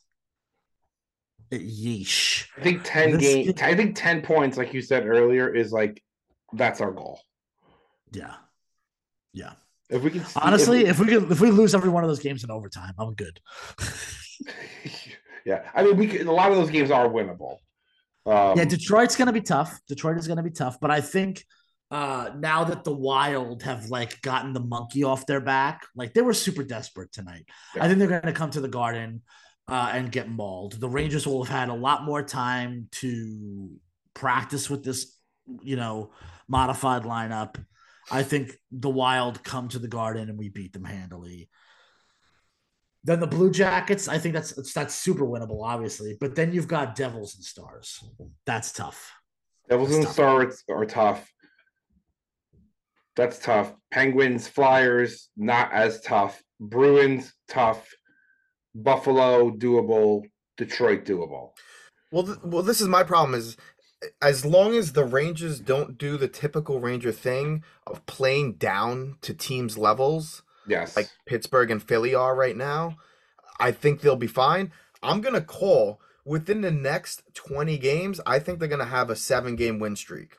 [1.51, 2.47] Yeesh.
[2.57, 3.53] I think ten game.
[3.61, 6.01] I think ten points, like you said earlier, is like
[6.53, 7.19] that's our goal.
[8.11, 8.35] Yeah.
[9.33, 9.53] Yeah.
[9.93, 12.03] If we can see- if Honestly, we- if we could if we lose every one
[12.03, 13.39] of those games in overtime, I'm good.
[15.45, 17.57] yeah, I mean, we could, a lot of those games are winnable.
[18.25, 19.79] Um, yeah, Detroit's gonna be tough.
[19.87, 21.43] Detroit is gonna be tough, but I think
[21.91, 26.21] uh now that the Wild have like gotten the monkey off their back, like they
[26.21, 27.45] were super desperate tonight.
[27.75, 27.83] Yeah.
[27.83, 29.21] I think they're gonna come to the Garden
[29.67, 30.73] uh, and get mauled.
[30.79, 33.69] The Rangers will have had a lot more time to
[34.13, 35.17] practice with this,
[35.61, 36.11] you know,
[36.47, 37.55] modified lineup.
[38.13, 41.49] I think the Wild come to the Garden and we beat them handily.
[43.03, 46.15] Then the Blue Jackets, I think that's that's super winnable, obviously.
[46.19, 48.03] But then you've got Devils and Stars.
[48.45, 49.11] That's tough.
[49.67, 51.27] Devils and That's Stars are tough.
[53.15, 53.73] That's tough.
[53.91, 56.41] Penguins, Flyers, not as tough.
[56.59, 57.89] Bruins, tough.
[58.75, 60.21] Buffalo, doable.
[60.57, 61.49] Detroit, doable.
[62.11, 63.33] Well, th- well, this is my problem.
[63.33, 63.57] Is
[64.21, 69.33] as long as the Rangers don't do the typical Ranger thing of playing down to
[69.33, 70.95] teams' levels, Yes.
[70.95, 72.97] like Pittsburgh and Philly are right now,
[73.59, 74.71] I think they'll be fine.
[75.01, 78.21] I'm gonna call within the next 20 games.
[78.25, 80.37] I think they're gonna have a seven-game win streak.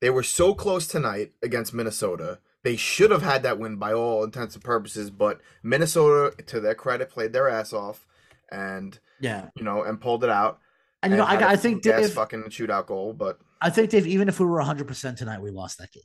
[0.00, 2.38] They were so close tonight against Minnesota.
[2.62, 6.74] They should have had that win by all intents and purposes, but Minnesota, to their
[6.74, 8.06] credit, played their ass off,
[8.50, 10.60] and Yeah, you know, and pulled it out.
[11.02, 13.70] And you know, had I, a I think gas Dave, fucking shootout goal, but I
[13.70, 16.02] think Dave, even if we were 100 percent tonight, we lost that game.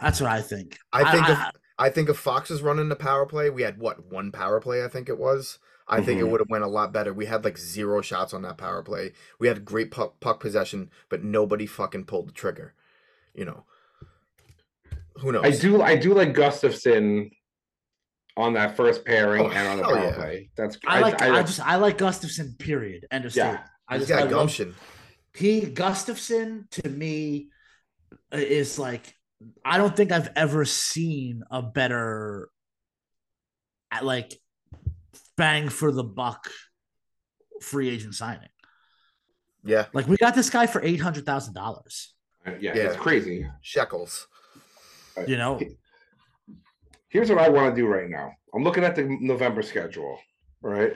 [0.00, 0.78] That's what I think.
[0.92, 3.78] I think if I, I think if Fox was running the power play, we had
[3.78, 5.58] what one power play, I think it was.
[5.86, 6.30] I think it Mhm.
[6.30, 7.12] would have went a lot better.
[7.12, 9.12] We had like zero shots on that power play.
[9.38, 12.72] We had great puck, puck possession, but nobody fucking pulled the trigger.
[13.34, 13.64] You know,
[15.16, 15.44] who knows?
[15.44, 17.32] I do I do like Gustafsson
[18.36, 20.14] on that first pairing Oh, and on the power yeah.
[20.14, 20.50] play.
[20.56, 21.22] That's I like.
[21.22, 21.60] I, just.
[21.60, 22.58] I like Gustafsson.
[22.58, 23.06] Period.
[23.10, 23.52] End of Yeah.
[23.54, 23.68] story.
[23.88, 24.12] I He's just.
[24.12, 24.74] I got love- gumption.
[25.34, 27.48] he Gustafsson to me
[28.32, 29.14] uh, is like
[29.64, 32.48] I don't think I've ever seen a better
[34.02, 34.34] like
[35.36, 36.50] bang for the buck
[37.60, 38.48] free agent signing.
[39.66, 42.14] Yeah, Like we got this guy for eight hundred thousand dollars.
[42.46, 42.82] Uh, yeah, Yeah.
[42.84, 43.48] it's crazy.
[43.62, 44.26] shekels.
[45.26, 45.58] You know,
[47.14, 48.32] Here's what I want to do right now.
[48.52, 50.18] I'm looking at the November schedule,
[50.62, 50.94] right?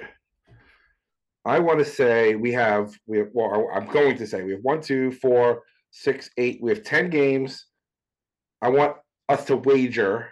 [1.44, 4.62] I want to say we have we have well, I'm going to say we have
[4.62, 5.62] one, two, four,
[5.92, 6.58] six, eight.
[6.60, 7.66] We have ten games.
[8.60, 8.96] I want
[9.28, 10.30] us to wager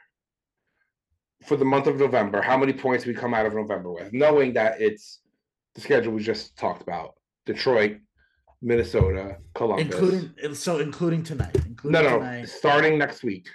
[1.44, 4.54] for the month of November how many points we come out of November with, knowing
[4.54, 5.20] that it's
[5.76, 7.14] the schedule we just talked about:
[7.44, 7.98] Detroit,
[8.60, 9.84] Minnesota, Columbus.
[9.84, 11.54] including so including tonight.
[11.64, 12.48] Including no, no, tonight.
[12.48, 13.46] starting next week.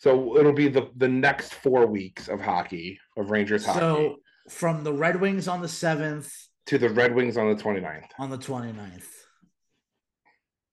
[0.00, 4.16] So it'll be the the next four weeks of hockey of Rangers hockey So
[4.48, 6.32] from the Red Wings on the seventh
[6.66, 8.06] to the Red Wings on the 29th.
[8.18, 9.04] on the 29th.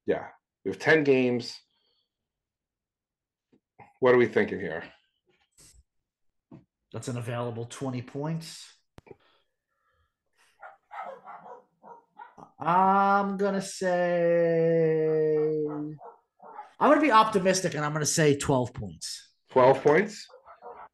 [0.06, 0.28] Yeah,
[0.64, 1.60] we have ten games.
[4.00, 4.84] What are we thinking here?
[6.94, 8.66] That's an available 20 points.
[12.60, 15.58] I'm gonna say
[16.80, 19.30] I'm gonna be optimistic and I'm gonna say 12 points.
[19.50, 20.28] Twelve points.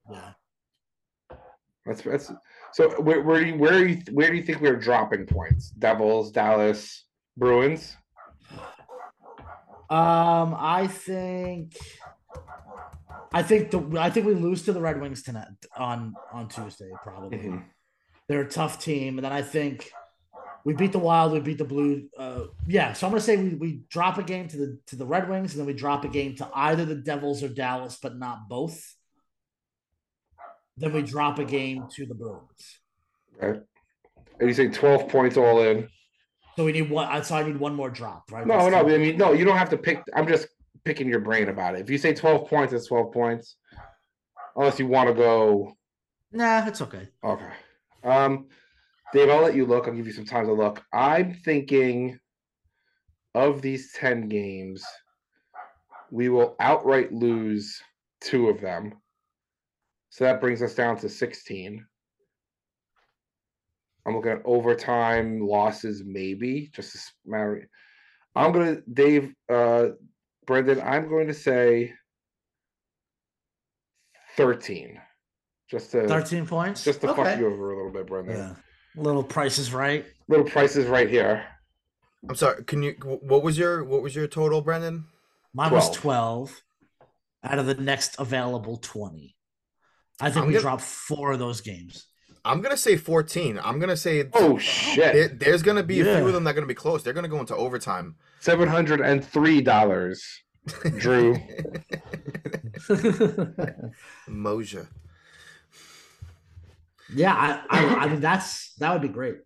[0.10, 0.32] Yeah.
[1.86, 2.32] That's that's.
[2.74, 5.70] So where where do you, where are you where do you think we're dropping points?
[5.72, 7.06] Devils, Dallas,
[7.36, 7.96] Bruins.
[9.90, 11.76] Um, I think
[13.34, 16.90] I think the I think we lose to the Red Wings tonight on on Tuesday,
[17.04, 17.38] probably.
[17.38, 17.66] Mhm.
[18.30, 19.92] They're a tough team, and then I think
[20.66, 22.07] we beat the Wild, we beat the Blue.
[22.18, 25.05] Uh, yeah, so I'm gonna say we, we drop a game to the to the
[25.05, 28.18] Red Wings, and then we drop a game to either the Devils or Dallas, but
[28.18, 28.95] not both.
[30.78, 32.80] Then we drop a game to the Bruins.
[33.41, 33.59] Okay.
[34.39, 35.88] And you say twelve points all in.
[36.55, 37.24] So we need one.
[37.24, 38.45] So I need one more drop, right?
[38.45, 38.84] No, That's no.
[38.84, 38.95] two.
[38.95, 39.34] I mean, no.
[39.34, 40.01] You don't have to pick.
[40.16, 40.47] I'm just
[40.84, 41.82] picking your brain about it.
[41.82, 43.57] If you say twelve points, it's twelve points.
[44.55, 45.74] Unless you want to go.
[46.32, 47.09] Nah, it's okay.
[47.24, 47.49] Okay.
[48.03, 48.47] Um,
[49.14, 49.88] Dave, I'll let you look.
[49.88, 50.84] I'll give you some time to look.
[50.91, 52.20] I'm thinking
[53.36, 54.84] of these 10 games,
[56.11, 57.80] we will outright lose
[58.22, 58.93] two of them.
[60.09, 61.86] So that brings us down to 16.
[64.05, 66.99] I'm looking at overtime losses, maybe just a
[67.30, 67.70] matter.
[68.36, 69.89] I'm gonna, Dave, uh,
[70.45, 70.82] Brendan.
[70.82, 71.93] I'm going to say
[74.38, 74.99] 13,
[75.70, 76.84] just to 13 points.
[76.84, 77.24] just to okay.
[77.24, 78.38] fuck you over a little bit, Brendan.
[78.38, 78.55] Yeah.
[78.96, 80.06] Little prices right.
[80.28, 81.46] Little prices right here.
[82.30, 82.64] I'm sorry.
[82.64, 82.91] Can you?
[83.04, 83.84] What was your?
[83.84, 85.06] What was your total, Brendan?
[85.54, 86.50] Mine was 12.
[86.50, 86.62] 12
[87.54, 89.36] out of the next available 20.
[90.22, 92.08] I think I'm we gonna- dropped four of those games.
[92.46, 93.60] I'm gonna say 14.
[93.64, 94.26] I'm gonna say.
[94.34, 95.14] Oh shit!
[95.14, 97.02] There, there's gonna be a few of them that are gonna be close.
[97.04, 98.16] They're gonna go into overtime.
[98.41, 100.24] Seven hundred and three dollars.
[100.98, 101.36] Drew.
[104.30, 104.88] Moja.
[107.14, 109.38] Yeah, I, I, I mean, that's that would be great.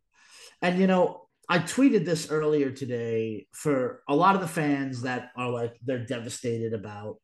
[0.62, 5.30] And, you know, I tweeted this earlier today for a lot of the fans that
[5.38, 7.18] are like they're devastated about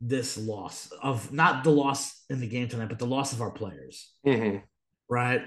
[0.00, 3.50] this loss of not the loss in the game tonight, but the loss of our
[3.50, 4.62] players, Mhm.
[5.08, 5.42] right?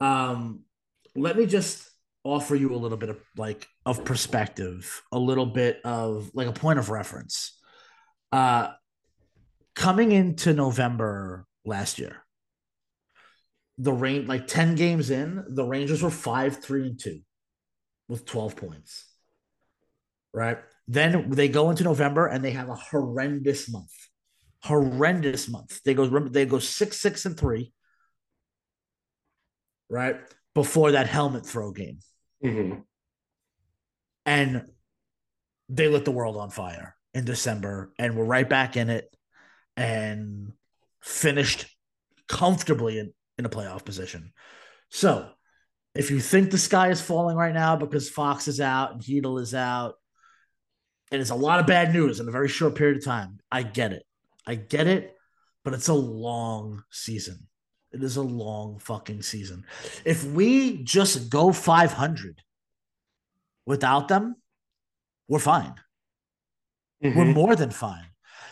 [0.00, 0.64] Um,
[1.14, 1.88] let me just
[2.24, 6.52] offer you a little bit of like of perspective, a little bit of like a
[6.52, 7.58] point of reference.
[8.32, 8.72] Uh,
[9.74, 12.24] coming into November last year,
[13.78, 17.20] the rain like 10 games in, the Rangers were 5 3 and 2
[18.08, 19.06] with 12 points.
[20.32, 20.58] Right?
[20.88, 23.92] Then they go into November and they have a horrendous month.
[24.62, 25.82] Horrendous month.
[25.84, 27.72] They go they go 6 6 and 3.
[29.88, 30.16] Right?
[30.54, 31.98] Before that helmet throw game.
[32.44, 32.82] Mhm.
[34.24, 34.66] And
[35.68, 39.14] they lit the world on fire in December and we're right back in it
[39.76, 40.52] and
[41.00, 41.66] finished
[42.28, 44.32] comfortably in, in a playoff position.
[44.90, 45.28] So
[45.94, 49.40] if you think the sky is falling right now because Fox is out and Chytil
[49.40, 49.94] is out,
[51.12, 53.62] and it's a lot of bad news in a very short period of time, I
[53.62, 54.04] get it.
[54.46, 55.14] I get it,
[55.64, 57.48] but it's a long season.
[57.92, 59.64] It is a long fucking season.
[60.04, 62.42] If we just go 500
[63.64, 64.36] without them,
[65.28, 65.74] we're fine.
[67.00, 67.34] We're Mhm.
[67.34, 68.08] more than fine.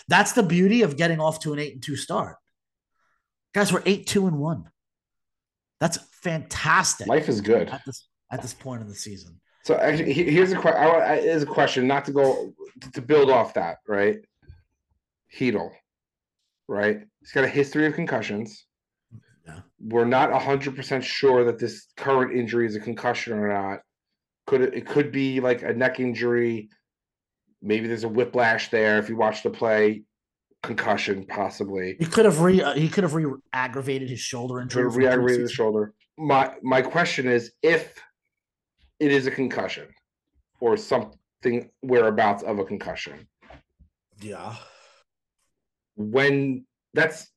[0.09, 2.37] That's the beauty of getting off to an eight and two start.
[3.53, 4.71] Guys, we're eight, two, and one.
[5.85, 7.69] That's fantastic Life is good.
[7.69, 9.39] at this at this point in the season.
[9.65, 10.83] So actually, here's a question.
[11.23, 12.55] Here's a question, not to go
[12.95, 14.17] to build off that, right?
[15.37, 15.71] Chytil,
[16.69, 17.01] right?
[17.21, 18.65] He's got a history of concussions.
[19.47, 19.61] Yeah.
[19.79, 23.81] We're not hundred percent sure that this current injury is a concussion or not.
[24.47, 24.73] Could it?
[24.73, 26.71] It could be like a neck injury.
[27.61, 28.99] Maybe there's a whiplash there.
[28.99, 30.05] If you watch the play,
[30.65, 31.97] concussion possibly.
[31.99, 34.89] He could have re uh, he could have re aggravated his shoulder injury.
[34.89, 35.55] Re-aggravated the preseason.
[35.55, 35.95] shoulder.
[36.19, 37.95] My my question is if
[39.01, 39.89] it is a concussion
[40.61, 43.29] or something whereabouts of a concussion.
[44.21, 44.55] Yeah.
[45.97, 47.29] When that's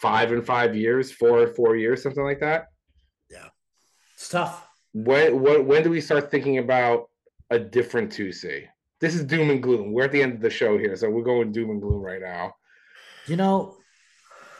[0.00, 2.66] five and five years, four four years, something like that.
[3.30, 3.48] Yeah.
[4.14, 4.66] It's tough.
[4.92, 7.10] When when when do we start thinking about
[7.50, 8.64] a different two C?
[9.00, 9.92] This is doom and gloom.
[9.92, 12.20] We're at the end of the show here, so we're going doom and gloom right
[12.20, 12.54] now.
[13.26, 13.76] You know,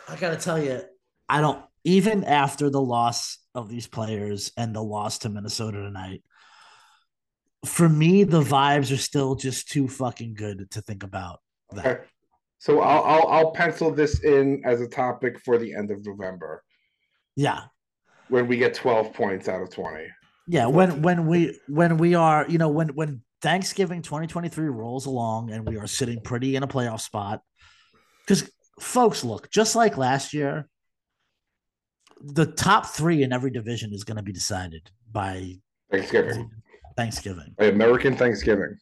[0.09, 0.81] I gotta tell you,
[1.29, 6.23] I don't even after the loss of these players and the loss to Minnesota tonight.
[7.65, 11.41] For me, the vibes are still just too fucking good to think about
[11.73, 11.87] that.
[11.87, 12.05] Okay.
[12.61, 16.63] So I'll, I'll I'll pencil this in as a topic for the end of November
[17.37, 17.63] Yeah,
[18.29, 20.07] when we get twelve points out of twenty.
[20.47, 20.67] yeah.
[20.67, 25.67] When when we when we are, you know, when when Thanksgiving 2023 rolls along and
[25.67, 27.41] we are sitting pretty in a playoff spot,
[28.27, 30.69] because folks, look, just like last year,
[32.21, 35.55] the top three in every division is going to be decided by
[35.91, 36.51] Thanksgiving.
[36.97, 37.55] Thanksgiving.
[37.59, 38.77] American Thanksgiving.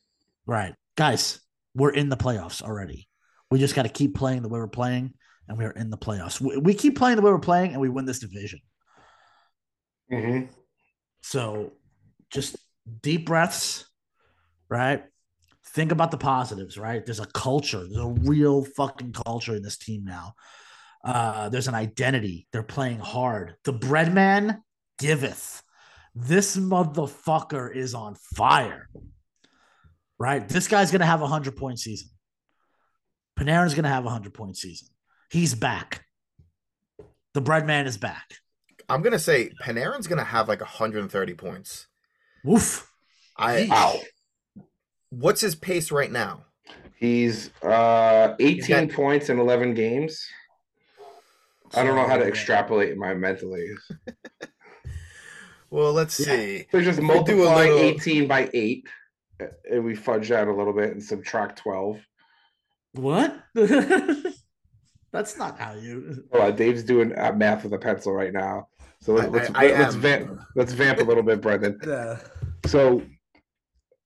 [0.47, 0.75] Right.
[0.97, 1.41] Guys,
[1.75, 3.09] we're in the playoffs already.
[3.51, 5.13] We just got to keep playing the way we're playing,
[5.49, 6.41] and we're in the playoffs.
[6.41, 8.61] We, we keep playing the way we're playing, and we win this division.
[10.11, 10.47] Mm-hmm.
[11.23, 11.73] So
[12.31, 12.57] just
[13.03, 13.86] deep breaths,
[14.69, 15.05] right?
[15.71, 17.05] Think about the positives, right?
[17.05, 20.35] There's a culture, there's a real fucking culture in this team now.
[21.05, 22.49] Uh, there's an identity.
[22.53, 23.55] They're playing hard.
[23.65, 24.63] The bread man
[24.99, 25.63] giveth.
[26.15, 28.89] This motherfucker is on fire.
[30.19, 30.49] Right?
[30.49, 32.09] This guy's gonna have a hundred point season.
[33.39, 34.89] Panarin's gonna have a hundred point season.
[35.31, 36.05] He's back.
[37.35, 38.25] The bread man is back.
[38.89, 41.87] I'm gonna say Panarin's gonna have like 130 points.
[42.45, 42.91] Woof.
[43.37, 43.69] I.
[45.11, 46.45] what's his pace right now?
[46.99, 50.25] He's uh 18 got- points in 11 games.
[51.75, 53.69] I don't know how to extrapolate my mentally.
[55.69, 56.27] Well, let's Yeah.
[56.37, 56.67] see.
[56.71, 58.87] So just If we do a multiply little- 18 by 8
[59.43, 62.01] uh, and we fudge that a little bit and subtract 12.
[62.93, 63.37] What?
[65.13, 66.25] That's not how you.
[66.33, 68.69] Hold on, Dave's doing uh, math with a pencil right now.
[69.01, 70.01] So let, I- let's I- I let's am.
[70.01, 71.81] vamp let's vamp a little bit, Brendan.
[71.87, 72.19] Yeah.
[72.67, 73.03] So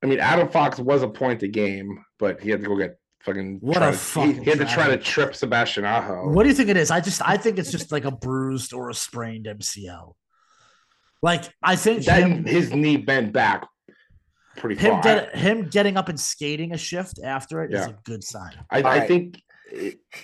[0.03, 2.99] I mean Adam Fox was a point a game, but he had to go get
[3.23, 6.31] fucking What try a to- he- fucking he, had to try to trip Sebastian Aho.
[6.31, 6.91] What do you think it is?
[6.91, 10.15] I just I think it's just like a bruised or a sprained MCL.
[11.23, 13.67] Like I think Then him his knee bent back
[14.57, 15.03] pretty him far.
[15.03, 17.91] get, him getting up and skating a shift after it is Yeah.
[17.93, 18.53] a good sign.
[18.71, 19.09] I, I Alright.
[19.09, 19.43] think.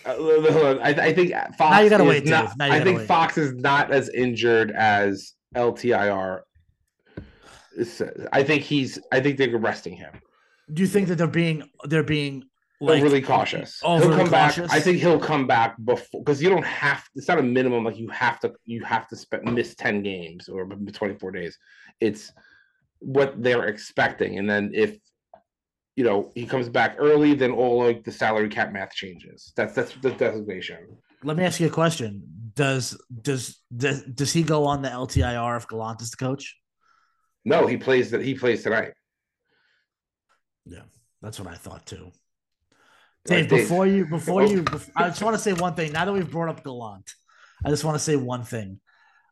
[0.06, 1.58] uh, hold on, I, I think Fox.
[1.60, 3.08] Now you gotta is wait, not- Now you I gotta think wait.
[3.08, 6.40] Fox is not as injured as LTIR.
[8.32, 8.98] I think he's.
[9.12, 10.12] I think they're resting him.
[10.72, 12.44] Do you think that they're being they're being
[12.80, 13.80] Like, like overly cautious.
[13.84, 14.68] overly he'll come cautious?
[14.68, 14.76] back.
[14.76, 17.04] I think he'll come back before because you don't have.
[17.14, 17.84] It's not a minimum.
[17.84, 18.52] Like you have to.
[18.64, 21.56] You have to spend miss ten games or twenty four days.
[22.00, 22.32] It's
[23.00, 24.96] what they're expecting, and then if
[25.96, 29.52] you know he comes back early, then all like the salary cap math changes.
[29.56, 30.78] That's that's the designation.
[31.22, 32.22] Let me ask you a question:
[32.54, 36.56] Does does does, does he go on the LTIR if Gallant is the coach?
[37.46, 38.92] No, he plays that he plays tonight.
[40.66, 40.82] Yeah,
[41.22, 42.10] that's what I thought too.
[43.24, 43.60] Dave, Dave.
[43.60, 44.46] before you, before Oh.
[44.50, 45.92] you, bef- I just want to say one thing.
[45.92, 47.08] Now that we've brought up Gallant,
[47.64, 48.80] I just want to say one thing.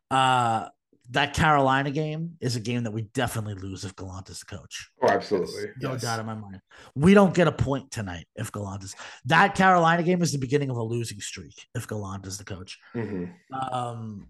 [0.09, 0.69] Uh,
[1.11, 4.89] that Carolina game is a game that we definitely lose if Gallant is the coach.
[5.03, 5.65] Oh, absolutely.
[5.81, 6.01] No Yes.
[6.01, 6.61] doubt in my mind.
[6.95, 8.95] We don't get a point tonight if Gallant is.
[9.25, 12.79] That Carolina game is the beginning of a losing streak if Gallant is the coach.
[12.93, 14.29] hmm Um,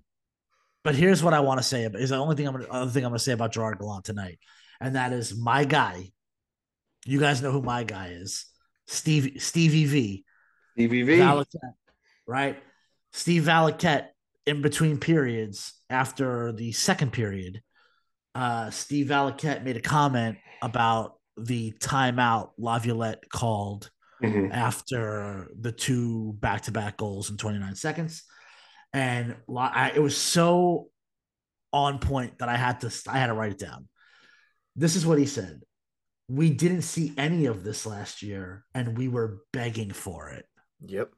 [0.86, 2.92] but here's what I want to say about is the only thing I'm gonna other
[2.92, 4.40] thing I'm gonna say about Gerard Gallant tonight,
[4.80, 6.12] and that is my guy.
[7.06, 8.46] You guys know who my guy is,
[8.88, 10.26] Steve Stevie V.
[10.78, 11.18] DVV.
[11.18, 11.74] Valiquette,
[12.28, 12.58] right?
[13.12, 14.08] Steve Valiquette
[14.46, 17.62] in between periods after the second period,
[18.36, 23.90] uh, Steve Valiquette made a comment about the timeout Laviolette called
[24.22, 24.52] Mhm.
[24.54, 28.24] after the two back-to-back goals in 29 seconds,
[28.96, 30.88] and I, it was so
[31.74, 33.90] on point that I had to I had to write it down.
[34.78, 35.62] This is what he said.
[36.30, 40.46] We didn't see any of this last year, and we were begging for it
[40.88, 41.12] Yep.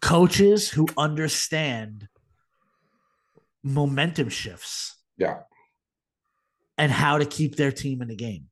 [0.00, 2.08] coaches who understand
[3.62, 5.40] momentum shifts Yeah.
[6.78, 8.46] and how to keep their team in the game.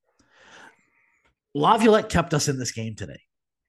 [1.54, 3.22] Laviolette kept us in this game today.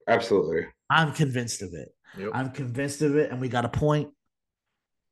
[0.06, 0.68] Absolutely.
[0.90, 1.90] I'm convinced of it.
[2.18, 2.32] Yep.
[2.34, 4.10] I'm convinced of it, and we got a point.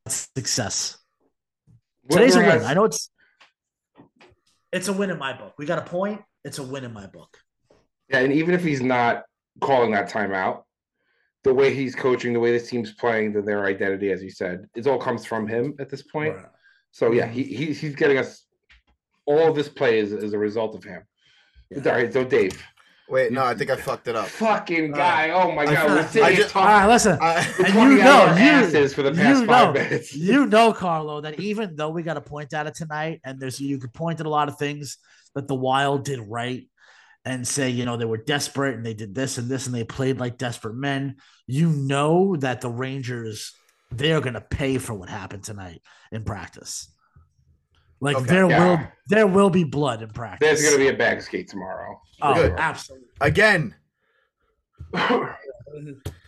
[0.07, 0.97] Success.
[2.09, 2.49] Today's a win.
[2.49, 3.09] has- I know it's
[4.71, 5.53] it's a win in my book.
[5.57, 6.21] We got a point.
[6.43, 7.37] It's a win in my book.
[8.09, 9.23] Yeah, and even if he's not
[9.59, 10.63] calling that timeout,
[11.43, 14.67] the way he's coaching, the way this team's playing, the, their identity, as you said,
[14.75, 16.35] it all comes from him at this point.
[16.91, 18.45] So yeah, he, he he's getting us
[19.25, 21.03] all of this play is, is a result of him.
[21.69, 21.79] Yeah.
[21.85, 22.61] All right, so Dave,
[23.09, 24.27] Wait, no, I think I fucked it up.
[24.27, 27.17] fucking Uh, guy, oh my I god, we're sitting I here just- talking right, listen.
[27.21, 27.35] I,
[27.65, 30.13] And you know, you- for the past you five know, minutes.
[30.15, 33.59] you know, Carlo, that even though we got a point out of tonight, and there's
[33.61, 34.97] you could point at a lot of things
[35.35, 36.67] that the Wild did right
[37.23, 39.83] and say, you know, they were desperate and they did this and this and they
[39.83, 41.15] played like desperate men.
[41.45, 43.53] You know that the Rangers
[43.91, 45.81] they are going to pay for what happened tonight
[46.11, 46.89] in practice.
[47.99, 48.25] Like Okay.
[48.25, 48.65] there Yeah.
[48.65, 50.45] will there will be blood in practice.
[50.47, 51.99] There's gonna be a bag skate tomorrow.
[52.21, 52.53] oh, Good.
[52.57, 53.07] absolutely.
[53.21, 53.75] again.
[54.93, 55.27] all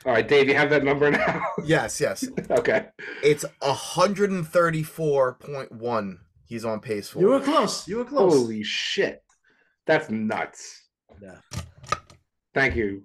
[0.05, 1.41] right, Dave, you have that number now.
[1.63, 2.26] Yes, yes.
[2.51, 2.88] okay.
[3.24, 6.17] It's 134.1.
[6.45, 7.20] He's on pace for.
[7.20, 7.88] You were close.
[7.88, 8.34] You were close.
[8.34, 9.22] Holy shit,
[9.86, 10.82] that's nuts.
[11.22, 11.36] Yeah.
[12.55, 13.03] Thank you,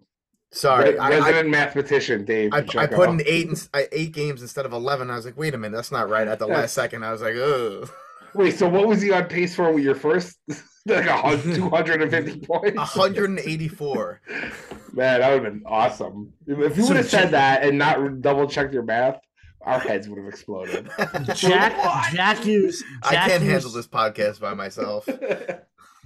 [0.52, 2.54] Sorry, Re- I, I, resident mathematician Dave.
[2.54, 3.56] I, I put in eight in,
[3.92, 5.10] eight games instead of eleven.
[5.10, 6.26] I was like, wait a minute, that's not right.
[6.26, 6.56] At the Yeah.
[6.60, 7.90] last second, I was like, ugh.
[8.34, 10.36] Wait, so what was he on pace for with your first?
[10.86, 12.96] like a hun- 250 points?
[12.96, 14.20] 184.
[14.92, 16.32] Man, that would have been awesome.
[16.46, 19.18] If you So would have said that and not double checked your math,
[19.62, 20.88] our heads would have exploded.
[21.34, 22.82] Jack Jack Hughes.
[23.02, 25.08] I can't Hughes- handle this podcast by myself.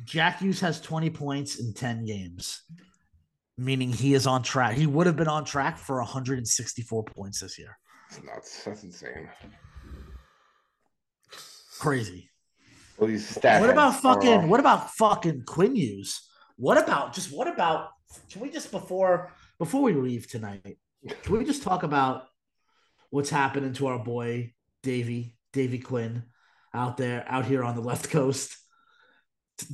[0.04, 2.62] Jack Hughes has 20 points in 10 games,
[3.58, 4.74] meaning he is on track.
[4.74, 7.76] He would have been on track for 164 points this year.
[8.10, 8.64] That's nuts.
[8.64, 9.28] That's insane.
[11.78, 12.30] Crazy.
[12.98, 13.60] All these stats.
[13.60, 16.28] What about fucking what about fucking Quinn Hughes?
[16.56, 17.90] What about just what about
[18.30, 20.78] can we just before before we leave tonight,
[21.22, 22.24] can we just talk about
[23.10, 24.52] what's happening to our boy
[24.82, 26.24] Davy, Davy Quinn
[26.74, 28.56] out there out here on the left coast?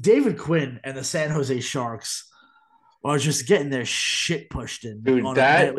[0.01, 2.31] David Quinn and the San Jose Sharks
[3.05, 5.03] are just getting their shit pushed in.
[5.03, 5.75] Dude, on that-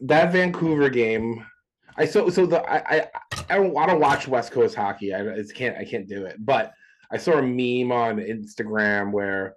[0.00, 1.46] that Vancouver game?
[1.98, 3.06] I so so the I I
[3.50, 5.12] I don't I don't watch West Coast hockey.
[5.12, 6.36] I it's can't I can't do it.
[6.38, 6.72] But
[7.10, 9.56] I saw a meme on Instagram where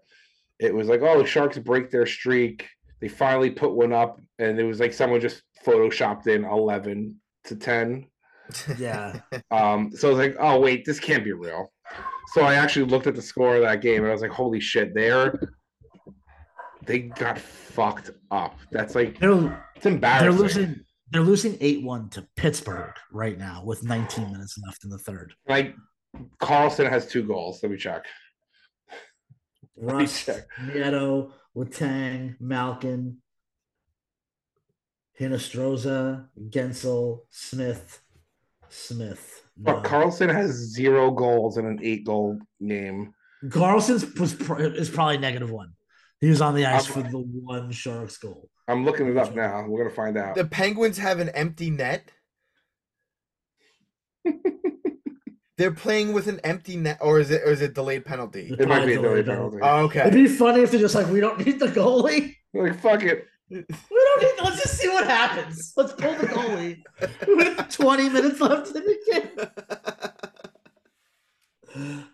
[0.59, 2.67] it was like, oh, the Sharks break their streak.
[2.99, 7.55] They finally put one up, and it was like someone just photoshopped in eleven to
[7.55, 8.07] ten.
[8.77, 9.19] Yeah.
[9.49, 11.71] Um, so I was like, oh wait, this can't be real.
[12.33, 14.59] So I actually looked at the score of that game and I was like, holy
[14.59, 15.39] shit, they're
[16.85, 18.57] they got fucked up.
[18.71, 20.29] That's like They're it's embarrassing.
[20.31, 20.79] they're losing
[21.11, 25.33] they're losing 8-1 to Pittsburgh right now with 19 minutes left in the third.
[25.47, 25.75] Like
[26.41, 27.61] Karlsson has two goals.
[27.61, 28.05] Let me check.
[29.75, 30.47] Let me check.
[30.61, 33.17] Nieto, Letang, Malkin,
[35.19, 38.01] Hinostroza, Guentzel, Smith,
[38.69, 39.43] Smith.
[39.57, 43.13] But Karlsson has zero goals in an eight goal game.
[43.45, 44.33] Karlsson's was
[44.77, 45.73] is probably negative one.
[46.19, 48.49] He was on the ice for the one Sharks goal.
[48.71, 49.65] I'm looking it up now.
[49.67, 50.35] We're gonna find out.
[50.35, 52.11] the Penguins have an empty net.
[55.57, 57.41] They're playing with an empty net, or is it?
[57.45, 58.55] Or is it delayed penalty?
[58.57, 59.25] It might be a delayed delayed.
[59.25, 59.57] penalty.
[59.61, 62.35] Oh, It'd be funny if they're just like, we don't need the goalie.
[62.53, 63.27] like fuck it.
[63.51, 64.43] We don't need.
[64.43, 65.73] Let's just see what happens.
[65.75, 66.81] Let's pull the goalie
[67.27, 70.10] with 20 minutes left in the game.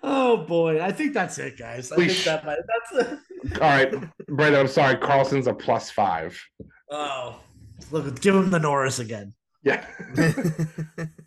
[0.03, 1.91] Oh boy, I think that's it, guys.
[1.91, 2.57] I We think sh- that might,
[2.91, 3.19] that's it.
[3.61, 3.91] All right,
[4.27, 4.61] Brandon.
[4.61, 4.95] I'm sorry.
[4.95, 6.39] Karlsson's a plus five.
[6.91, 7.39] Oh,
[7.91, 9.33] look, give him the Norris again.
[9.63, 9.85] Yeah.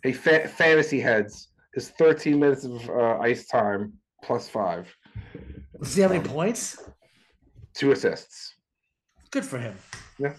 [0.03, 1.49] hey, fa- fantasy heads.
[1.73, 3.93] His 13 minutes of uh, ice time
[4.23, 4.93] plus five,
[5.79, 6.77] Does he have any points?
[7.73, 8.55] two assists.
[9.31, 9.75] Good for him.
[10.19, 10.33] Yeah.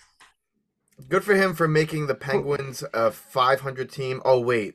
[1.09, 4.21] Good for him for making the Penguins a 500 team.
[4.25, 4.75] Oh wait,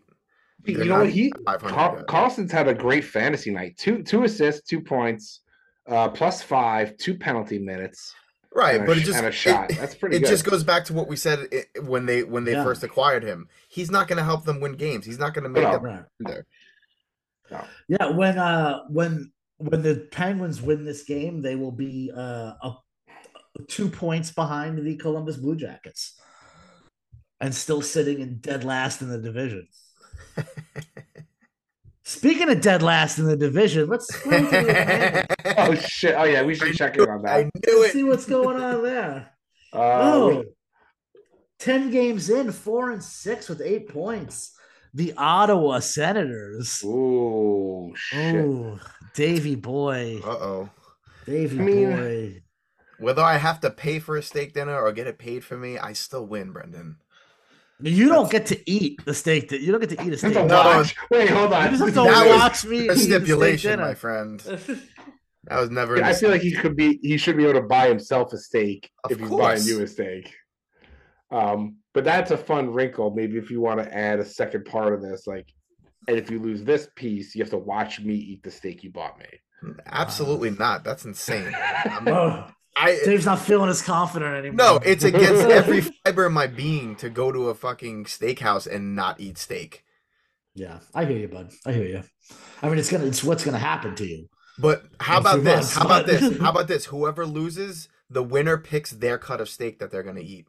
[0.68, 1.10] You They're know what?
[1.10, 1.74] He 500.
[1.74, 3.78] Car- Karlsson's had a great fantasy night.
[3.78, 5.42] Two two assists, two points,
[5.88, 8.14] uh, plus five, two penalty minutes,
[8.54, 9.72] right, and a but it just and a shot.
[9.72, 10.28] It, That's pretty it good.
[10.30, 12.64] just goes back to what we said i- when they when they Yeah.
[12.66, 13.48] first acquired him.
[13.70, 15.06] He's not going to help them win games.
[15.06, 15.72] He's not going to make No.
[15.74, 16.04] them Right.
[16.20, 16.46] there.
[17.88, 22.76] Yeah, when uh when when the Penguins win this game, they will be uh a,
[23.70, 26.20] two points behind the Columbus Blue Jackets,
[27.40, 29.68] and still sitting in dead last in the division.
[32.04, 36.16] Speaking of dead last in the division, let's scroll to the oh shit!
[36.18, 37.52] Oh yeah, we should check in on I that.
[37.68, 37.98] knew Let's it.
[37.98, 39.32] see what's going on there.
[39.74, 39.78] Uh,
[40.14, 40.44] Oh,
[41.60, 44.54] 10 games in, four and six with eight points.
[44.94, 46.82] The Ottawa Senators.
[46.86, 48.36] Ooh shit!
[48.36, 48.80] Oh,
[49.14, 50.22] Davy boy.
[50.24, 50.70] Uh oh.
[51.26, 52.42] Davy I mean- boy.
[53.00, 55.78] Whether I have to pay for a steak dinner or get it paid for me,
[55.78, 56.98] I still win, Brendan.
[57.80, 59.50] You don't get to eat the steak.
[59.50, 60.34] That you don't get to eat a steak.
[60.34, 60.46] No.
[60.48, 60.96] watch.
[61.12, 61.70] Wait, hold You on.
[61.70, 62.80] just have to That was watch me.
[62.80, 64.42] eat A the steak stipulation, my friend.
[65.50, 65.96] That was never.
[65.96, 67.00] in I feel like he could be.
[67.02, 69.88] He should be able to buy himself a steak Of if he's buying you a
[69.88, 70.34] steak.
[71.32, 73.12] Um, but that's a fun wrinkle.
[73.16, 75.48] Maybe if you want to add a second part of this, like,
[76.10, 78.92] and if you lose this piece, you have to watch me eat the steak you
[78.92, 79.74] bought me.
[79.86, 80.84] Absolutely not.
[80.84, 81.54] That's insane.
[81.86, 84.56] I'm- I Dave's not feeling as confident anymore.
[84.56, 88.96] no, it's against every fiber of my being to go to a fucking steakhouse and
[88.96, 89.84] not eat steak.
[90.56, 91.52] Yeah, I hear you, bud.
[91.66, 92.04] I hear you.
[92.62, 93.06] I mean, it's gonna.
[93.06, 94.28] It's what's gonna happen to you.
[94.60, 95.56] But how In a few about this?
[95.56, 96.38] months, How about this?
[96.42, 96.86] How about this?
[96.86, 100.48] Whoever loses, the winner picks their cut of steak that they're gonna eat.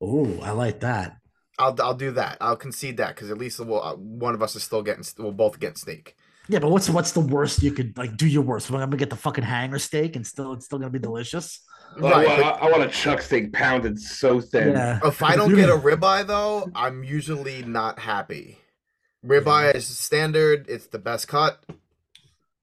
[0.00, 1.16] Oh, I like that.
[1.58, 2.36] I'll I'll do that.
[2.40, 5.04] I'll concede that because at least we'll, uh, one of us is still getting.
[5.18, 6.14] We'll both get steak.
[6.48, 8.26] Yeah, but what's what's the worst you could like do?
[8.26, 8.70] Your worst.
[8.70, 11.60] I'm gonna get the fucking hanger steak, and still it's still gonna be delicious.
[11.98, 14.72] Well, Right, I, want, I want a chuck steak pounded so thin.
[14.72, 15.00] Yeah.
[15.04, 18.58] If I don't get a ribeye though, I'm usually not happy.
[19.24, 20.66] Ribeye is standard.
[20.68, 21.64] It's the best cut,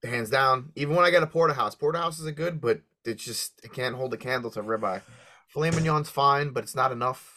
[0.02, 0.70] hands down.
[0.76, 4.14] Even when I get a porterhouse, porterhouses are good, but it's just it can't hold
[4.14, 5.02] a candle to ribeye.
[5.48, 7.33] Filet mignon's fine, but it's not enough.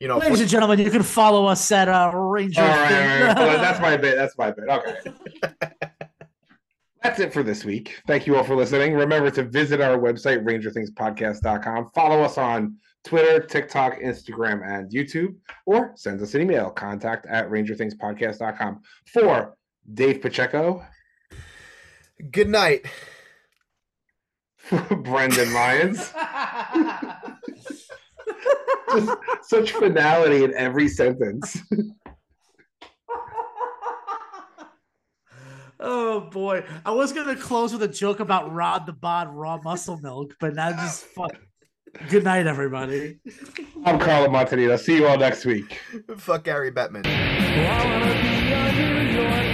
[0.00, 2.62] You know, Ladies and gentlemen, you can follow us at uh, Ranger.
[2.62, 2.96] All right, all Thing.
[2.96, 3.36] right, all right.
[3.36, 4.16] Well, that's my bit.
[4.16, 4.68] That's my bit.
[4.68, 5.74] Okay.
[7.02, 8.00] That's it for this week.
[8.06, 8.94] Thank you all for listening.
[8.94, 11.90] Remember to visit our website, rangerthingspodcast.com.
[11.94, 15.34] Follow us on Twitter, TikTok, Instagram, and YouTube,
[15.66, 18.80] or send us an email, contact at rangerthingspodcast.com.
[19.12, 19.56] For
[19.94, 20.84] Dave Pacheco,
[22.30, 22.86] good night.
[24.90, 26.12] Brendan Lyons,
[28.92, 29.10] just
[29.42, 31.58] such finality in every sentence.
[35.80, 39.98] oh boy, I was gonna close with a joke about Rod the Bod raw muscle
[40.00, 41.36] milk, but now just fuck.
[42.08, 43.18] Good night, everybody.
[43.84, 44.78] I'm Carlo Montanito.
[44.78, 45.80] See you all next week.
[46.16, 47.04] Fuck Gary Bettman.
[47.04, 49.49] I wanna be